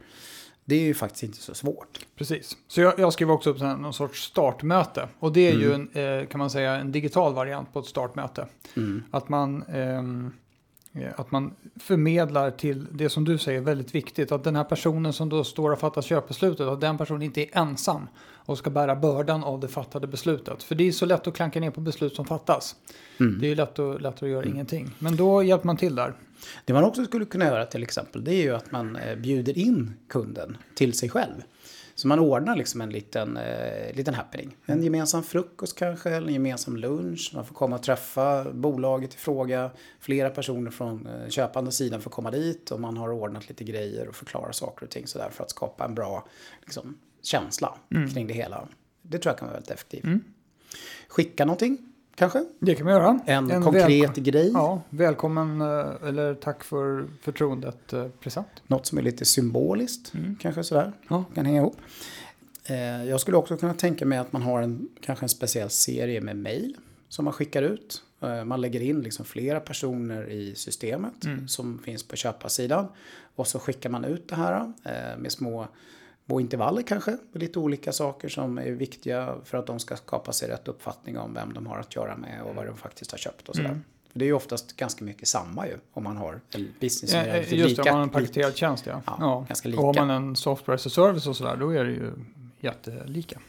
[0.65, 2.00] Det är ju faktiskt inte så svårt.
[2.15, 2.58] Precis.
[2.67, 5.08] Så jag, jag skrev också upp någon sorts startmöte.
[5.19, 5.89] Och det är ju Mm.
[5.93, 8.47] en, eh, kan man säga en digital variant på ett startmöte.
[8.78, 9.04] Mm.
[9.12, 10.04] Att man, eh,
[11.15, 14.32] att man förmedlar till det som du säger är väldigt viktigt.
[14.32, 17.58] Att den här personen som då står och fattar köpbeslutet, att den personen inte är
[17.58, 18.08] ensam
[18.45, 20.63] och ska bära bördan av det fattade beslutet.
[20.63, 22.75] För det är så lätt att klanka ner på beslut som fattas.
[23.19, 23.39] Mm.
[23.41, 24.89] Det är lätt att, lätt att göra ingenting.
[24.99, 26.13] Men då hjälper man till där.
[26.65, 29.58] Det man också skulle kunna göra till exempel det är ju att man eh, bjuder
[29.58, 31.41] in kunden till sig själv.
[32.02, 34.58] Så man ordnar liksom en liten, eh, liten happening.
[34.66, 37.32] En gemensam frukost kanske, eller en gemensam lunch.
[37.34, 39.72] Man får komma och träffa bolaget i fråga.
[40.00, 44.08] Flera personer från eh, köpande sidan får komma dit och man har ordnat lite grejer
[44.08, 46.28] och förklarar saker och ting sådär för att skapa en bra
[46.62, 47.78] liksom, känsla
[48.14, 48.68] kring det hela.
[49.02, 50.04] Det tror jag kan vara väldigt effektivt.
[50.04, 50.24] Mm.
[51.08, 51.90] Skicka någonting
[52.21, 52.45] kanske.
[52.60, 53.19] Det kan man göra.
[53.25, 54.51] En, konkret välko- grej.
[54.53, 58.47] Ja, välkommen eh, eller tack för förtroendet eh, present.
[58.67, 60.36] Något som är lite symboliskt, Mm.
[60.41, 60.91] kanske sådär.
[61.10, 61.23] Ja.
[61.36, 61.77] Kan hänga ihop.
[62.65, 66.21] Eh, jag skulle också kunna tänka mig att man har en, kanske en speciell serie
[66.21, 66.75] med mail
[67.10, 68.03] som man skickar ut.
[68.45, 71.47] Man lägger in liksom flera personer i systemet Mm.
[71.47, 72.88] som finns på köparsidan.
[73.36, 74.71] Och så skickar man ut det här
[75.17, 75.67] med små,
[76.32, 77.17] små intervaller kanske.
[77.34, 81.34] Lite olika saker som är viktiga för att de ska skapa sig rätt uppfattning om
[81.34, 83.70] vem de har att göra med och vad de faktiskt har köpt och sådär.
[83.70, 83.84] Mm.
[84.13, 87.26] Det är ju oftast ganska mycket samma ju om man har en business som är
[87.26, 87.82] relativt Just lika.
[87.82, 89.02] om man har en paketerad tjänst ja.
[89.06, 90.06] Ja, ganska Och har lika.
[90.06, 92.12] man en software as a service och sådär, då är det ju
[92.60, 93.39] jättelika.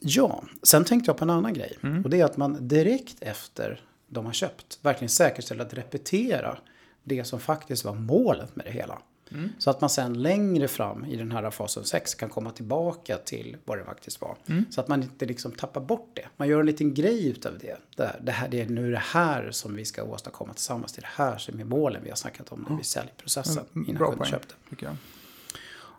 [0.00, 1.78] Ja, sen tänkte jag på en annan grej.
[1.82, 2.04] Mm.
[2.04, 6.58] Och det är att man direkt efter de har köpt verkligen säkerställer att repetera
[7.04, 8.98] det som faktiskt var målet med det hela.
[9.32, 9.48] Mm.
[9.58, 13.56] Så att man sen längre fram i den här fasen 6 kan komma tillbaka till
[13.64, 14.36] vad det faktiskt var.
[14.46, 14.64] Mm.
[14.70, 16.28] Så att man inte liksom tappar bort det.
[16.36, 17.76] Man gör en liten grej utav det.
[17.96, 20.92] Det, det, här, det är nu det här som vi ska åstadkomma tillsammans.
[20.92, 23.64] Det är det här som är målen vi har snackat om när vi säljer processen
[23.74, 24.54] Mm, innan bra kunden köpte.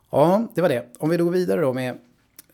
[0.10, 0.88] Ja, det var det.
[0.98, 1.98] Om vi då går vidare då med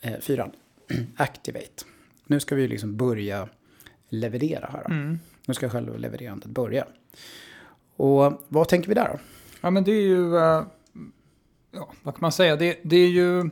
[0.01, 0.51] eh, fyran.
[1.15, 1.83] Activate.
[2.25, 3.49] Nu ska vi liksom börja
[4.09, 4.85] leverera här.
[4.85, 5.19] Mm.
[5.45, 6.85] Nu ska själva levererandet börja.
[7.95, 9.19] Och vad tänker vi där då?
[9.61, 10.63] Ja men det är ju, eh,
[11.71, 13.49] ja vad kan man säga, det, det är ju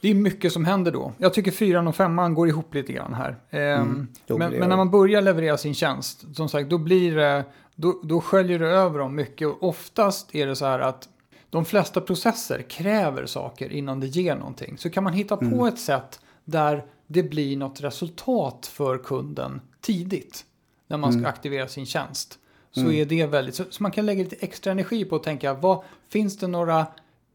[0.00, 1.12] det är mycket som händer då.
[1.18, 3.36] Jag tycker fyran och femman går ihop lite grann här.
[3.50, 7.44] Ehm, Mm, men, men när man börjar leverera sin tjänst, som sagt, då blir det,
[7.74, 9.48] då, då sköljer det över dem mycket.
[9.48, 11.08] Och oftast är det så här att
[11.50, 14.78] de flesta processer kräver saker innan det ger någonting.
[14.78, 15.64] Så kan man hitta på Mm.
[15.66, 20.44] ett sätt där det blir något resultat för kunden tidigt.
[20.86, 21.28] När man ska Mm.
[21.28, 22.38] aktivera sin tjänst.
[22.72, 22.94] Så Mm.
[22.94, 25.82] är det väldigt, så, så man kan lägga lite extra energi på att tänka, vad,
[26.08, 26.86] finns det några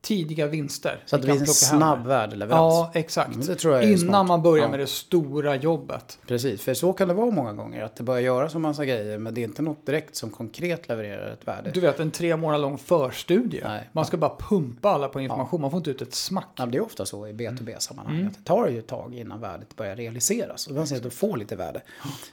[0.06, 1.04] tidiga vinster?
[1.06, 1.98] Så att det finns en plocka hem?
[1.98, 2.74] snabb värdeleverans.
[2.74, 3.48] Ja, exakt.
[3.48, 4.28] Det tror jag Innan smart.
[4.28, 4.72] man börjar Ja.
[4.72, 6.20] med det stora jobbet.
[6.28, 7.84] Precis, för så kan det vara många gånger.
[7.84, 10.88] Att det börjar göras en massa grejer men det är inte något direkt som konkret
[10.90, 11.72] levererar ett värde.
[11.74, 13.62] Du vet, en tre månader lång förstudie.
[13.64, 13.90] Nej.
[13.92, 16.48] Man ska bara pumpa alla på information, man får inte ut ett smack.
[16.56, 18.16] Ja, det är ofta så i B2B-sammanhang.
[18.16, 18.28] Mm.
[18.28, 20.68] Att det tar ju ett tag innan värdet börjar realiseras.
[20.68, 21.82] Och man ser att du får lite värde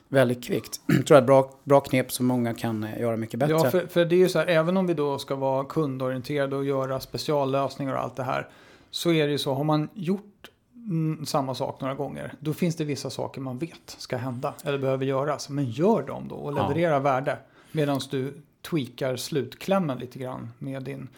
[0.08, 0.80] väldigt kvickt.
[0.86, 3.52] Jag tror jag är ett bra, bra knep som många kan eh, göra mycket bättre.
[3.54, 6.56] Ja, för, för det är ju så här, även om vi då ska vara kundorienterade
[6.56, 8.48] och göra speciallösningar och allt det här.
[8.90, 12.76] Så är det ju så, har man gjort mm, samma sak några gånger, då finns
[12.76, 15.48] det vissa saker man vet ska hända eller behöver göras.
[15.48, 16.68] Men gör dem då och Ja.
[16.68, 17.38] leverera värde.
[17.72, 18.34] Medan du
[18.70, 21.08] tweakar slutklämmen lite grann med din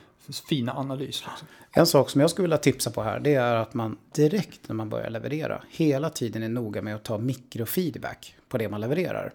[0.48, 1.06] fina analys.
[1.30, 1.48] Liksom.
[1.70, 4.74] En sak som jag skulle vilja tipsa på här det är att man direkt när
[4.74, 9.32] man börjar leverera hela tiden är noga med att ta mikrofeedback på det man levererar.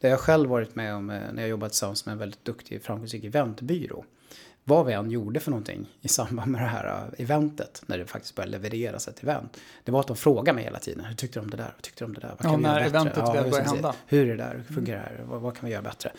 [0.00, 2.44] Det har jag själv varit med om eh, när jag jobbat tillsammans med en väldigt
[2.44, 4.04] duktig framgångsrik eventbyrå
[4.64, 8.06] vad vi än gjorde för någonting i samband med det här äh, eventet, när det
[8.06, 11.38] faktiskt började levereras ett event, det var att de frågade mig hela tiden, hur tyckte
[11.38, 11.72] du om det där?
[11.74, 12.28] Vad tyckte du om det där?
[12.28, 13.94] Vad kan ja, vi när göra eventet ja, väl börjar hända.
[14.06, 14.64] Hur är det där?
[14.66, 15.24] Hur fungerar det?
[15.24, 16.12] Vad, vad, kan vi göra bättre?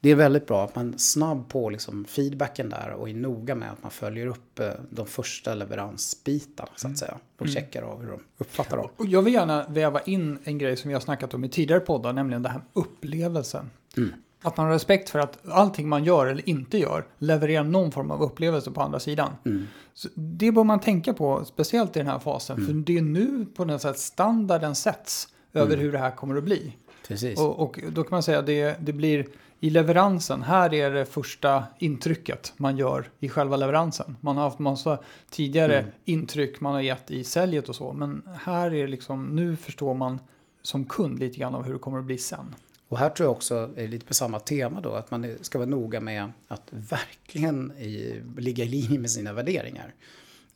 [0.00, 3.70] Det är väldigt bra att man snabb på liksom feedbacken där och är noga med
[3.72, 6.96] att man följer upp äh, de första leveransbitarna så att mm.
[6.96, 7.18] säga.
[7.36, 7.54] Och mm.
[7.54, 8.88] checkar av hur de uppfattar dem.
[8.96, 11.80] Och jag vill gärna väva in en grej som vi har snackat om i tidigare
[11.80, 13.70] poddar, nämligen det här upplevelsen.
[13.96, 14.12] Mm.
[14.42, 18.10] Att man har respekt för att allting man gör eller inte gör levererar någon form
[18.10, 19.30] av upplevelse på andra sidan.
[19.44, 19.66] Mm.
[20.14, 22.56] det bör man tänka på, speciellt i den här fasen.
[22.56, 22.66] Mm.
[22.66, 25.80] För det är nu på något sätt standarden sätts över mm.
[25.80, 26.76] hur det här kommer att bli.
[27.08, 27.38] Precis.
[27.38, 29.26] Och, och då kan man säga att det, det blir
[29.60, 34.16] i leveransen, här är det första intrycket man gör i själva leveransen.
[34.20, 34.98] Man har haft massa
[35.30, 35.90] tidigare mm.
[36.04, 37.92] intryck man har gett i säljet och så.
[37.92, 40.18] Men här är det liksom, nu förstår man
[40.62, 42.54] som kund lite grann av hur det kommer att bli sen.
[42.90, 45.68] Och här tror jag också är lite på samma tema då, att man ska vara
[45.68, 49.94] noga med att verkligen i, ligga i linje med sina värderingar.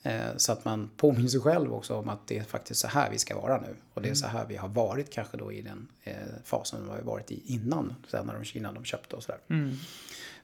[0.03, 3.11] Eh, så att man påminner sig själv också om att det är faktiskt så här
[3.11, 3.75] vi ska vara nu.
[3.95, 6.91] Och det är så här vi har varit kanske då i den eh, fasen vi
[6.91, 9.41] har varit i innan, sen när de Kina de köpte och sådär.
[9.49, 9.77] Mm.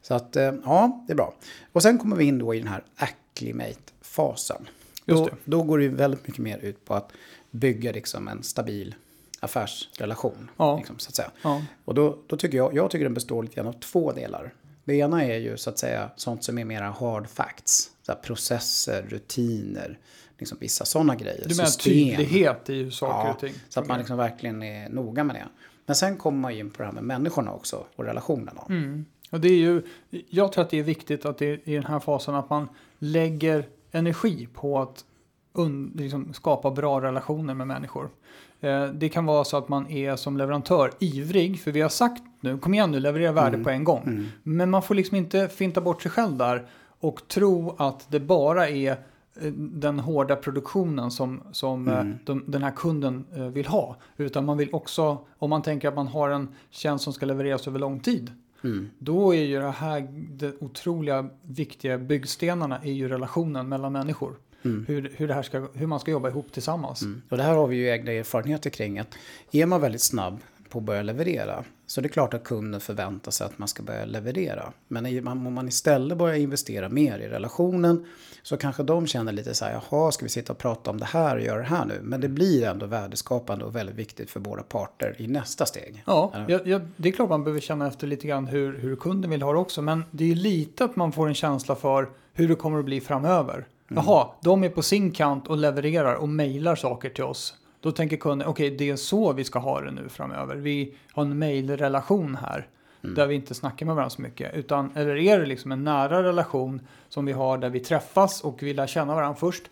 [0.02, 1.34] Så att eh, ja, det är bra.
[1.72, 4.68] Och sen kommer vi in då i den här acclimate-fasen.
[5.04, 7.12] Då, då går det väldigt mycket mer ut på att
[7.50, 8.94] bygga liksom en stabil
[9.40, 10.50] affärsrelation.
[10.56, 10.76] Ja.
[10.76, 11.30] Liksom, så att säga.
[11.42, 11.62] Ja.
[11.84, 14.54] Och då, då tycker jag, jag tycker den består lite grann av två delar.
[14.84, 17.90] Det ena är ju så att säga sånt som är mera hard facts.
[18.02, 19.98] Så processer, rutiner,
[20.38, 21.44] liksom vissa sådana grejer.
[21.48, 21.92] Du menar System.
[21.92, 23.54] tydlighet i saker ja, och ting?
[23.68, 25.46] så att man liksom verkligen är noga med det.
[25.86, 28.62] Men sen kommer man in på det här med människorna också och relationerna.
[28.68, 29.04] Mm.
[29.30, 29.82] Och det är ju,
[30.28, 33.68] jag tror att det är viktigt att det i den här fasen att man lägger
[33.90, 35.04] energi på att
[35.52, 38.10] un, liksom skapa bra relationer med människor.
[38.60, 42.22] Eh, det kan vara så att man är som leverantör ivrig, för vi har sagt
[42.40, 43.64] nu, kom igen nu, leverera värde mm.
[43.64, 44.02] på en gång.
[44.02, 44.26] Mm.
[44.42, 46.66] Men man får liksom inte finta bort sig själv där
[47.00, 52.18] och tro att det bara är eh, den hårda produktionen som, som eh, mm.
[52.24, 53.96] de, den här kunden vill ha.
[54.16, 57.68] Utan man vill också, om man tänker att man har en tjänst som ska levereras
[57.68, 58.32] över lång tid.
[58.64, 58.90] Mm.
[58.98, 64.36] Då är ju det här, de otroliga viktiga byggstenarna är ju relationen mellan människor.
[64.64, 64.84] Mm.
[64.88, 67.02] Hur, hur, det här ska, hur man ska jobba ihop tillsammans.
[67.02, 67.22] Mm.
[67.28, 68.98] Och det här har vi ju egna erfarenheter kring.
[68.98, 69.14] Att
[69.52, 73.30] är man väldigt snabb på att börja leverera så det är klart att kunden förväntar
[73.30, 74.72] sig att man ska börja leverera.
[74.88, 78.06] Men om man istället börjar investera mer i relationen
[78.42, 81.04] så kanske de känner lite så här, jaha, ska vi sitta och prata om det
[81.04, 81.98] här och göra det här nu?
[82.02, 86.02] Men det blir ändå värdeskapande och väldigt viktigt för båda parter i nästa steg.
[86.06, 89.30] Ja, ja, ja det är klart man behöver känna efter lite grann hur, hur kunden
[89.30, 89.82] vill ha det också.
[89.82, 93.00] Men det är lite att man får en känsla för hur det kommer att bli
[93.00, 93.66] framöver.
[93.90, 94.04] Mm.
[94.04, 97.54] Jaha, de är på sin kant och levererar och mejlar saker till oss.
[97.80, 100.56] Då tänker kunden, okej okay, det är så vi ska ha det nu framöver.
[100.56, 102.68] Vi har en mejlrelation här.
[103.02, 103.14] Mm.
[103.14, 104.54] Där vi inte snackar med varandra så mycket.
[104.54, 108.62] Utan, eller är det liksom en nära relation som vi har där vi träffas och
[108.62, 109.62] vi lär känna varandra först.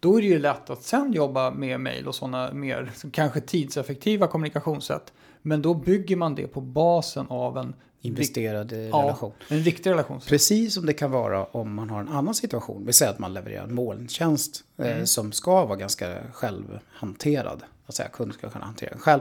[0.00, 4.26] Då är det ju lätt att sen jobba med mejl och sådana mer kanske tidseffektiva
[4.26, 5.12] kommunikationssätt.
[5.42, 9.32] Men då bygger man det på basen av en investerad relation.
[9.48, 10.20] Ja, en riktig relation.
[10.20, 12.86] Precis som det kan vara om man har en annan situation.
[12.86, 14.98] Vi säger att man levererar en molntjänst eh, mm.
[14.98, 17.62] eh, som ska vara ganska självhanterad.
[17.88, 19.20] Säga kunden ska kunna hantera den själv.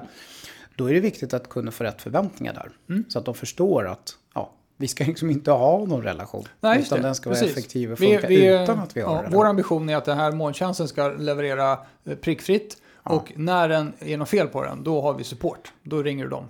[0.76, 2.70] Då är det viktigt att kunna få rätt förväntningar där.
[2.90, 3.06] Mm.
[3.10, 6.44] Så att de förstår att ja, vi ska liksom inte ha någon relation.
[6.60, 7.58] Nej, utan den ska vara Precis.
[7.58, 9.36] effektiv och funka vi, vi, utan att vi har ja, det.
[9.36, 12.78] Vår ambition är att den här molntjänsten ska leverera eh, prickfritt.
[13.04, 13.12] Ja.
[13.12, 15.74] Och när den är något fel på den, då har vi support.
[15.84, 16.46] Då ringer du dem.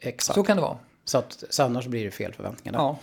[0.00, 0.34] Exakt.
[0.34, 0.78] Så kan det vara.
[1.10, 2.78] Så, att, så annars blir det fel förväntningar.
[2.78, 2.98] Ja.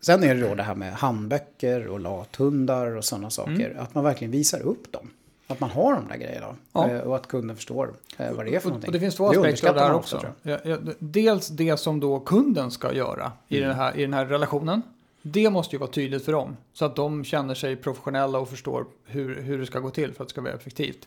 [0.00, 3.70] Sen är det då det här med handböcker och lathundar och sådana saker.
[3.70, 3.78] Mm.
[3.78, 5.10] Att man verkligen visar upp dem.
[5.46, 6.56] Att man har de där grejerna.
[6.72, 6.90] Ja.
[6.90, 8.88] Eh, och att kunden förstår eh, vad det är för någonting.
[8.88, 10.16] Och det finns två aspekter här också.
[10.16, 13.68] också dels det som då kunden ska göra i, mm.
[13.68, 14.82] den här, i den här relationen.
[15.22, 16.56] Det måste ju vara tydligt för dem.
[16.72, 20.22] Så att de känner sig professionella och förstår hur, hur det ska gå till för
[20.22, 21.06] att det ska vara effektivt.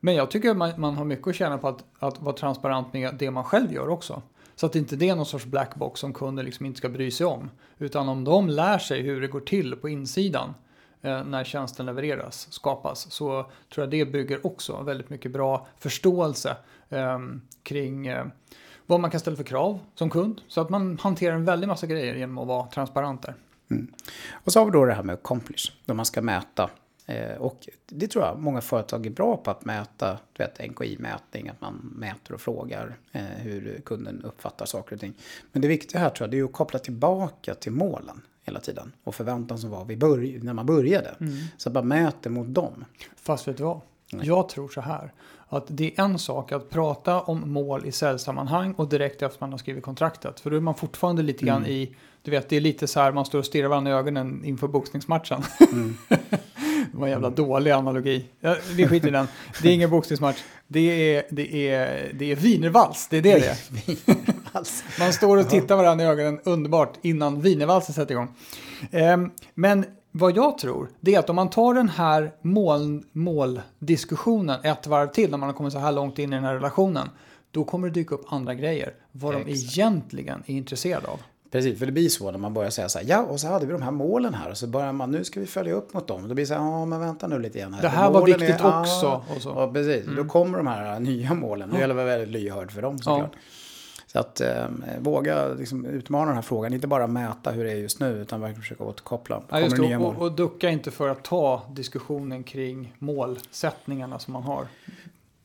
[0.00, 2.92] Men jag tycker att man, man har mycket att tjäna på att, att vara transparent
[2.92, 4.22] med det man själv gör också.
[4.56, 7.26] Så att inte det är någon sorts blackbox som kunden liksom inte ska bry sig
[7.26, 7.50] om.
[7.78, 10.54] Utan om de lär sig hur det går till på insidan
[11.02, 16.56] eh, när tjänsten levereras, skapas, så tror jag det bygger också väldigt mycket bra förståelse
[16.88, 17.18] eh,
[17.62, 18.26] kring eh,
[18.86, 20.40] vad man kan ställa för krav som kund.
[20.48, 23.34] Så att man hanterar en väldig massa grejer genom att vara transparent där.
[23.70, 23.92] Mm.
[24.32, 26.70] Och så har vi då det här med accomplish, då man ska mäta
[27.38, 31.60] och det tror jag många företag är bra på att mäta, du vet NKI-mätning, att
[31.60, 35.14] man mäter och frågar eh, hur kunden uppfattar saker och ting.
[35.52, 38.92] Men det viktiga här tror jag det är att koppla tillbaka till målen hela tiden
[39.04, 41.14] och förväntan som var vid när man började.
[41.56, 42.84] Så att man mäter mot dem.
[43.16, 43.80] Fast vet du vad?
[44.10, 45.12] Jag tror så här.
[45.48, 49.50] Att det är en sak att prata om mål i säljsammanhang och direkt efter man
[49.50, 50.40] har skrivit kontraktet.
[50.40, 53.12] För då är man fortfarande lite grann i, du vet det är lite så här
[53.12, 55.42] man står och stirrar varandra i ögonen inför boxningsmatchen.
[56.92, 58.24] det var en jävla dålig analogi.
[58.40, 59.28] Ja, vi skiter i den.
[59.62, 60.42] Det är ingen boxningsmatch.
[60.68, 65.00] Det är, det är, det är wienervals, det är det det är.
[65.00, 68.28] Man står och tittar varandra i ögonen underbart innan wienervalsen sätter igång.
[68.90, 74.60] Ehm, men vad jag tror, det är att om man tar den här mål, måldiskussionen
[74.64, 77.08] ett varv till när man har kommit så här långt in i den här relationen,
[77.50, 78.94] då kommer det dyka upp andra grejer.
[79.12, 79.78] Vad de Exakt.
[79.78, 81.20] egentligen är intresserade av.
[81.50, 83.66] Precis, för det blir så när man börjar säga så här, ja och så hade
[83.66, 86.08] vi de här målen här och så börjar man, nu ska vi följa upp mot
[86.08, 86.28] dem.
[86.28, 87.82] Då blir det så här, ja men vänta nu lite grann här.
[87.82, 89.48] Det här var viktigt ja, också, och så.
[89.48, 90.06] Ja, precis.
[90.16, 91.70] Då kommer de här nya målen.
[91.70, 93.32] Det gäller att vara väldigt lyhörd för dem såklart.
[94.06, 94.66] Så att eh,
[94.98, 98.40] våga liksom, utmana den här frågan, inte bara mäta hur det är just nu utan
[98.40, 99.42] verkligen försöka återkoppla.
[99.48, 104.32] Ja, just det det, och, och ducka inte för att ta diskussionen kring målsättningarna som
[104.32, 104.66] man har.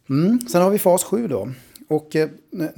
[0.10, 0.40] Mm.
[0.40, 1.50] Sen har vi fas 7 då.
[1.92, 2.72] Och eh, nu,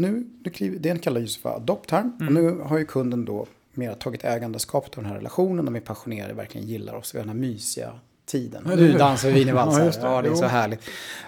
[0.44, 2.02] nu kliver, den kallar för adopt här.
[2.02, 2.28] Mm.
[2.28, 5.66] Och nu har ju kunden då mer tagit ägandeskapet av den här relationen.
[5.66, 7.16] De är passionerade, verkligen gillar oss.
[7.16, 8.64] Vi har den här mysiga tiden.
[8.70, 9.80] Ja, nu det- dansar vi wienervalsar.
[9.80, 10.22] Ja, ja, just det.
[10.22, 10.80] det är så härligt.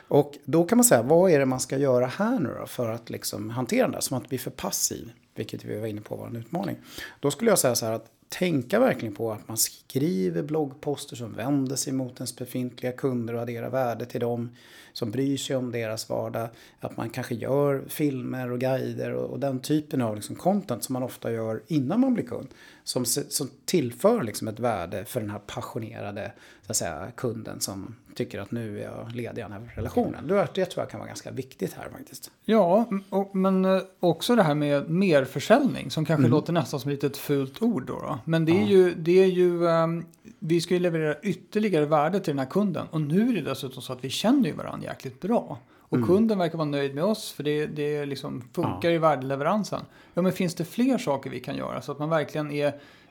[0.07, 2.89] Och då kan man säga, vad är det man ska göra här nu då för
[2.89, 3.99] att liksom hantera där?
[3.99, 6.77] Som att inte bli för passiv, vilket vi var inne på var en utmaning.
[7.19, 8.05] Då skulle jag säga så här att
[8.39, 13.41] tänka verkligen på att man skriver bloggposter som vänder sig mot ens befintliga kunder och
[13.41, 14.49] adderar värde till dem.
[14.93, 16.49] Som bryr sig om deras vardag.
[16.79, 20.93] Att man kanske gör filmer och guider och, och den typen av liksom content som
[20.93, 22.47] man ofta gör innan man blir kund.
[22.83, 26.31] Som, som tillför liksom ett värde för den här passionerade
[26.65, 30.27] så att säga, kunden som tycker att nu är jag ledig i den här relationen.
[30.27, 32.31] Det, tror jag kan vara ganska viktigt här faktiskt.
[32.45, 37.03] Ja, och, men eh, också det här med merförsäljning som kanske låter nästan som ett
[37.03, 37.85] litet fult ord.
[37.85, 38.19] Då, då.
[38.25, 40.05] Men det är ju, det är ju ehm,
[40.39, 42.87] vi ska ju leverera ytterligare värde till den här kunden.
[42.91, 45.59] Och nu är det dessutom så att vi känner ju varandra jäkligt bra.
[46.01, 49.81] Och kunden verkar vara nöjd med oss för det, det liksom funkar i värdeleveransen.
[50.13, 52.67] Ja, men finns det fler saker vi kan göra så att man verkligen är,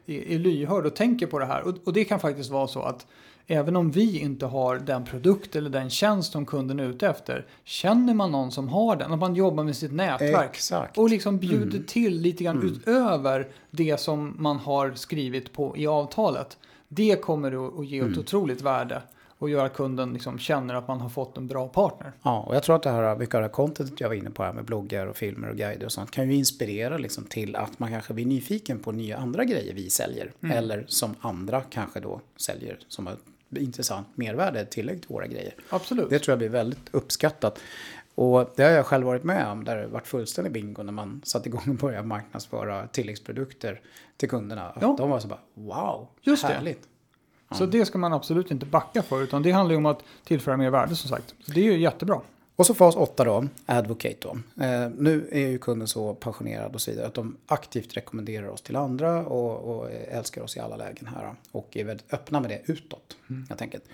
[0.07, 1.63] är, är lyhörd och tänker på det här.
[1.63, 3.07] Och, och det kan faktiskt vara så att
[3.47, 7.47] Även om vi inte har den produkt eller den tjänst som kunden är ute efter.
[7.65, 10.51] Känner man någon som har den, att man jobbar med sitt nätverk.
[10.51, 10.99] Exakt.
[10.99, 16.59] Och liksom bjuder till lite grann utöver det som man har skrivit på i avtalet.
[16.89, 19.03] Det kommer att- ge ett otroligt värde.
[19.39, 22.13] Och göra att kunden liksom känner att man har fått en bra partner.
[22.23, 24.31] Ja, och jag tror att det här, mycket av det här contentet jag var inne
[24.31, 27.57] på här med bloggar och filmer och guider och sånt kan ju inspirera liksom till
[27.57, 30.33] att man kanske blir nyfiken på nya andra grejer vi säljer.
[30.53, 33.19] Eller som andra kanske då säljer som ett
[33.57, 35.55] intressant mervärde, tillägg till våra grejer.
[35.71, 36.11] Absolut.
[36.11, 37.61] Det tror jag blir väldigt uppskattat.
[38.15, 41.21] Och det har jag själv varit med om, där det varit fullständig bingo när man
[41.25, 43.81] satte igång och började marknadsföra tilläggsprodukter
[44.17, 44.79] till kunderna.
[44.81, 44.95] Ja.
[44.99, 46.75] De var så bara, wow, Just det.
[47.51, 49.23] Så det ska man absolut inte backa för.
[49.23, 51.35] Utan det handlar ju om att tillföra mer värde som sagt.
[51.41, 52.21] Så det är ju jättebra.
[52.57, 54.31] Och så fas 8 då, Advocate då.
[54.65, 58.63] Eh, nu är ju kunden så passionerad och så vidare att de aktivt rekommenderar oss
[58.63, 61.35] till andra och, och älskar oss i alla lägen här.
[61.53, 63.17] Och är väldigt öppna med det utåt,
[63.49, 63.85] helt enkelt.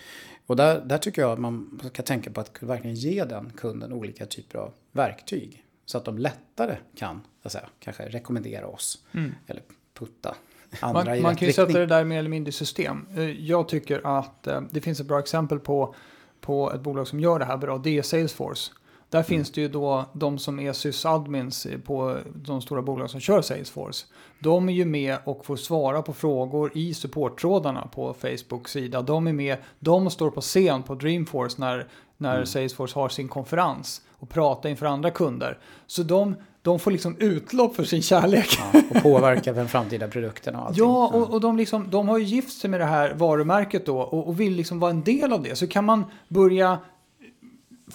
[0.47, 3.93] Och där, där tycker jag att man ska tänka på att verkligen ge den kunden
[3.93, 5.65] olika typer av verktyg.
[5.87, 9.05] Så att de lättare kan, så att säga, kanske rekommendera oss.
[9.47, 9.63] Eller
[9.95, 10.35] putta
[10.81, 13.07] andra Man, i man rätt kan ju sätta det där mer eller mindre i system.
[13.17, 15.95] Eh, Jag tycker att eh, det finns ett bra exempel på,
[16.41, 17.79] på ett bolag som gör det här bra.
[17.79, 18.73] Det är Salesforce.
[19.09, 19.25] Där Mm.
[19.27, 24.07] finns det ju då de som är sysadmins på de stora bolag som kör Salesforce.
[24.39, 29.03] De är ju med och får svara på frågor i supporttrådarna på Facebook sida.
[29.03, 32.47] De är med, de står på scen på Dreamforce när, när Mm.
[32.47, 35.59] Salesforce har sin konferens och pratar inför andra kunder.
[35.87, 38.59] Så de, de får liksom utlopp för sin kärlek.
[38.73, 40.85] Ja, och påverka den framtida produkten och allting.
[40.85, 44.01] Ja, och, och de, liksom, de har ju gift sig med det här varumärket då
[44.01, 45.57] och, och vill liksom vara en del av det.
[45.57, 46.79] Så kan man börja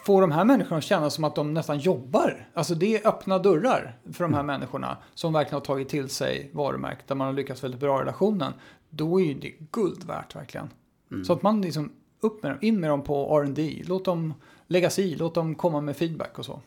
[0.05, 2.47] få de här människorna att känna som att de nästan jobbar.
[2.53, 6.49] Alltså det är öppna dörrar för de här människorna som verkligen har tagit till sig
[6.53, 8.53] varumärket där man har lyckats väldigt bra i relationen.
[8.89, 10.69] Då är ju det guld värt verkligen.
[11.25, 14.33] Så att man liksom upp med dem, in med dem på R&D, låt dem
[14.67, 16.61] lägga sig i, låt dem komma med feedback och så.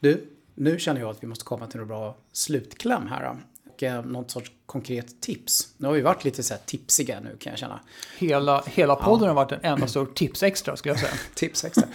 [0.00, 3.36] Du, nu känner jag att vi måste komma till en bra slutkläm här.
[3.74, 5.74] och eh, något sorts konkret tips.
[5.76, 7.80] Nu har vi varit lite så här tipsiga nu kan jag känna.
[8.18, 11.12] Hela, hela podden har varit en enda stor tips extra skulle jag säga.
[11.34, 11.88] Tips extra.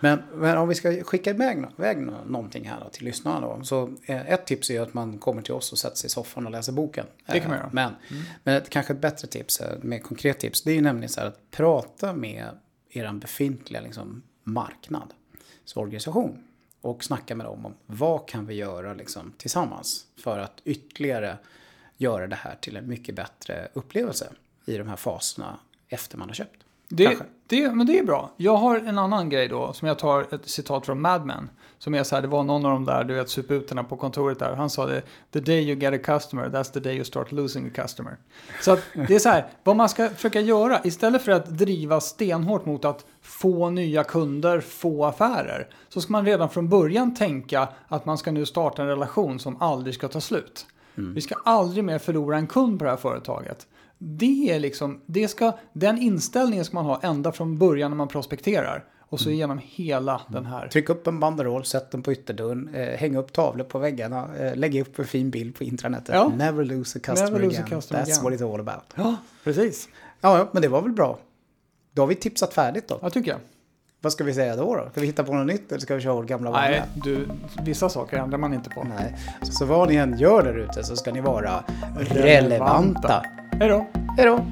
[0.00, 3.64] men, men om vi ska skicka iväg, iväg nå- någonting här då, till lyssnarna då.
[3.64, 6.46] Så eh, ett tips är att man kommer till oss och sätter sig i soffan
[6.46, 7.06] och läser boken.
[7.26, 7.70] Det kan man Eh, göra.
[7.72, 7.92] Men,
[8.44, 11.20] men ett, kanske ett bättre tips, eh, mer konkret tips, det är ju nämligen så
[11.20, 12.48] här att prata med
[12.90, 15.14] er befintliga liksom, marknad,
[15.64, 16.44] så organisation.
[16.80, 21.38] Och snacka med dem om vad kan vi göra liksom, tillsammans för att ytterligare
[21.96, 24.32] göra det här till en mycket bättre upplevelse
[24.66, 25.58] i de här faserna
[25.88, 26.64] efter man har köpt.
[26.88, 27.24] Det, Kanske.
[27.46, 28.30] det, men det är bra.
[28.36, 31.50] Jag har en annan grej då, som jag tar ett citat från Mad Men.
[31.78, 34.38] Som är så här, det var någon av de där, du vet, suputerna på kontoret
[34.38, 34.54] där.
[34.54, 35.02] Han sa det,
[35.32, 38.16] the day you get a customer, that's the day you start losing a customer.
[38.60, 42.00] Så att det är så här, vad man ska försöka göra, istället för att driva
[42.00, 45.68] stenhårt mot att få nya kunder, få affärer.
[45.88, 49.62] Så ska man redan från början tänka att man ska nu starta en relation som
[49.62, 50.66] aldrig ska ta slut.
[51.14, 53.66] Vi ska aldrig mer förlora en kund på det här företaget.
[53.98, 58.08] Det är liksom, det ska, den inställningen ska man ha ända från början när man
[58.08, 58.84] prospekterar.
[59.10, 60.68] Och så genom hela den här.
[60.68, 64.56] Tryck upp en banderoll, sätt den på ytterdörren, eh, häng upp tavlor på väggarna, eh,
[64.56, 66.14] lägg upp en fin bild på intranätet.
[66.14, 66.28] Ja.
[66.36, 67.78] Never lose a customer Never lose a again.
[67.80, 68.24] customer That's again.
[68.24, 68.84] what it's all about.
[68.94, 69.88] Ja, precis.
[70.20, 71.18] Ja, ja, men det var väl bra.
[71.92, 72.98] Då har vi tipsat färdigt då.
[73.02, 73.40] Jag tycker jag.
[74.00, 74.74] Vad ska vi säga då?
[74.74, 74.88] då?
[74.90, 76.84] Ska vi hitta på något nytt eller ska vi köra vårt gamla vanliga?
[76.94, 77.28] Nej, du,
[77.64, 78.84] vissa saker ändrar man inte på.
[78.84, 79.16] Nej.
[79.42, 81.64] Så vad ni än gör där ute så ska ni vara
[81.98, 83.22] relevanta.
[83.52, 83.86] Hej då.
[84.16, 84.46] Hej då!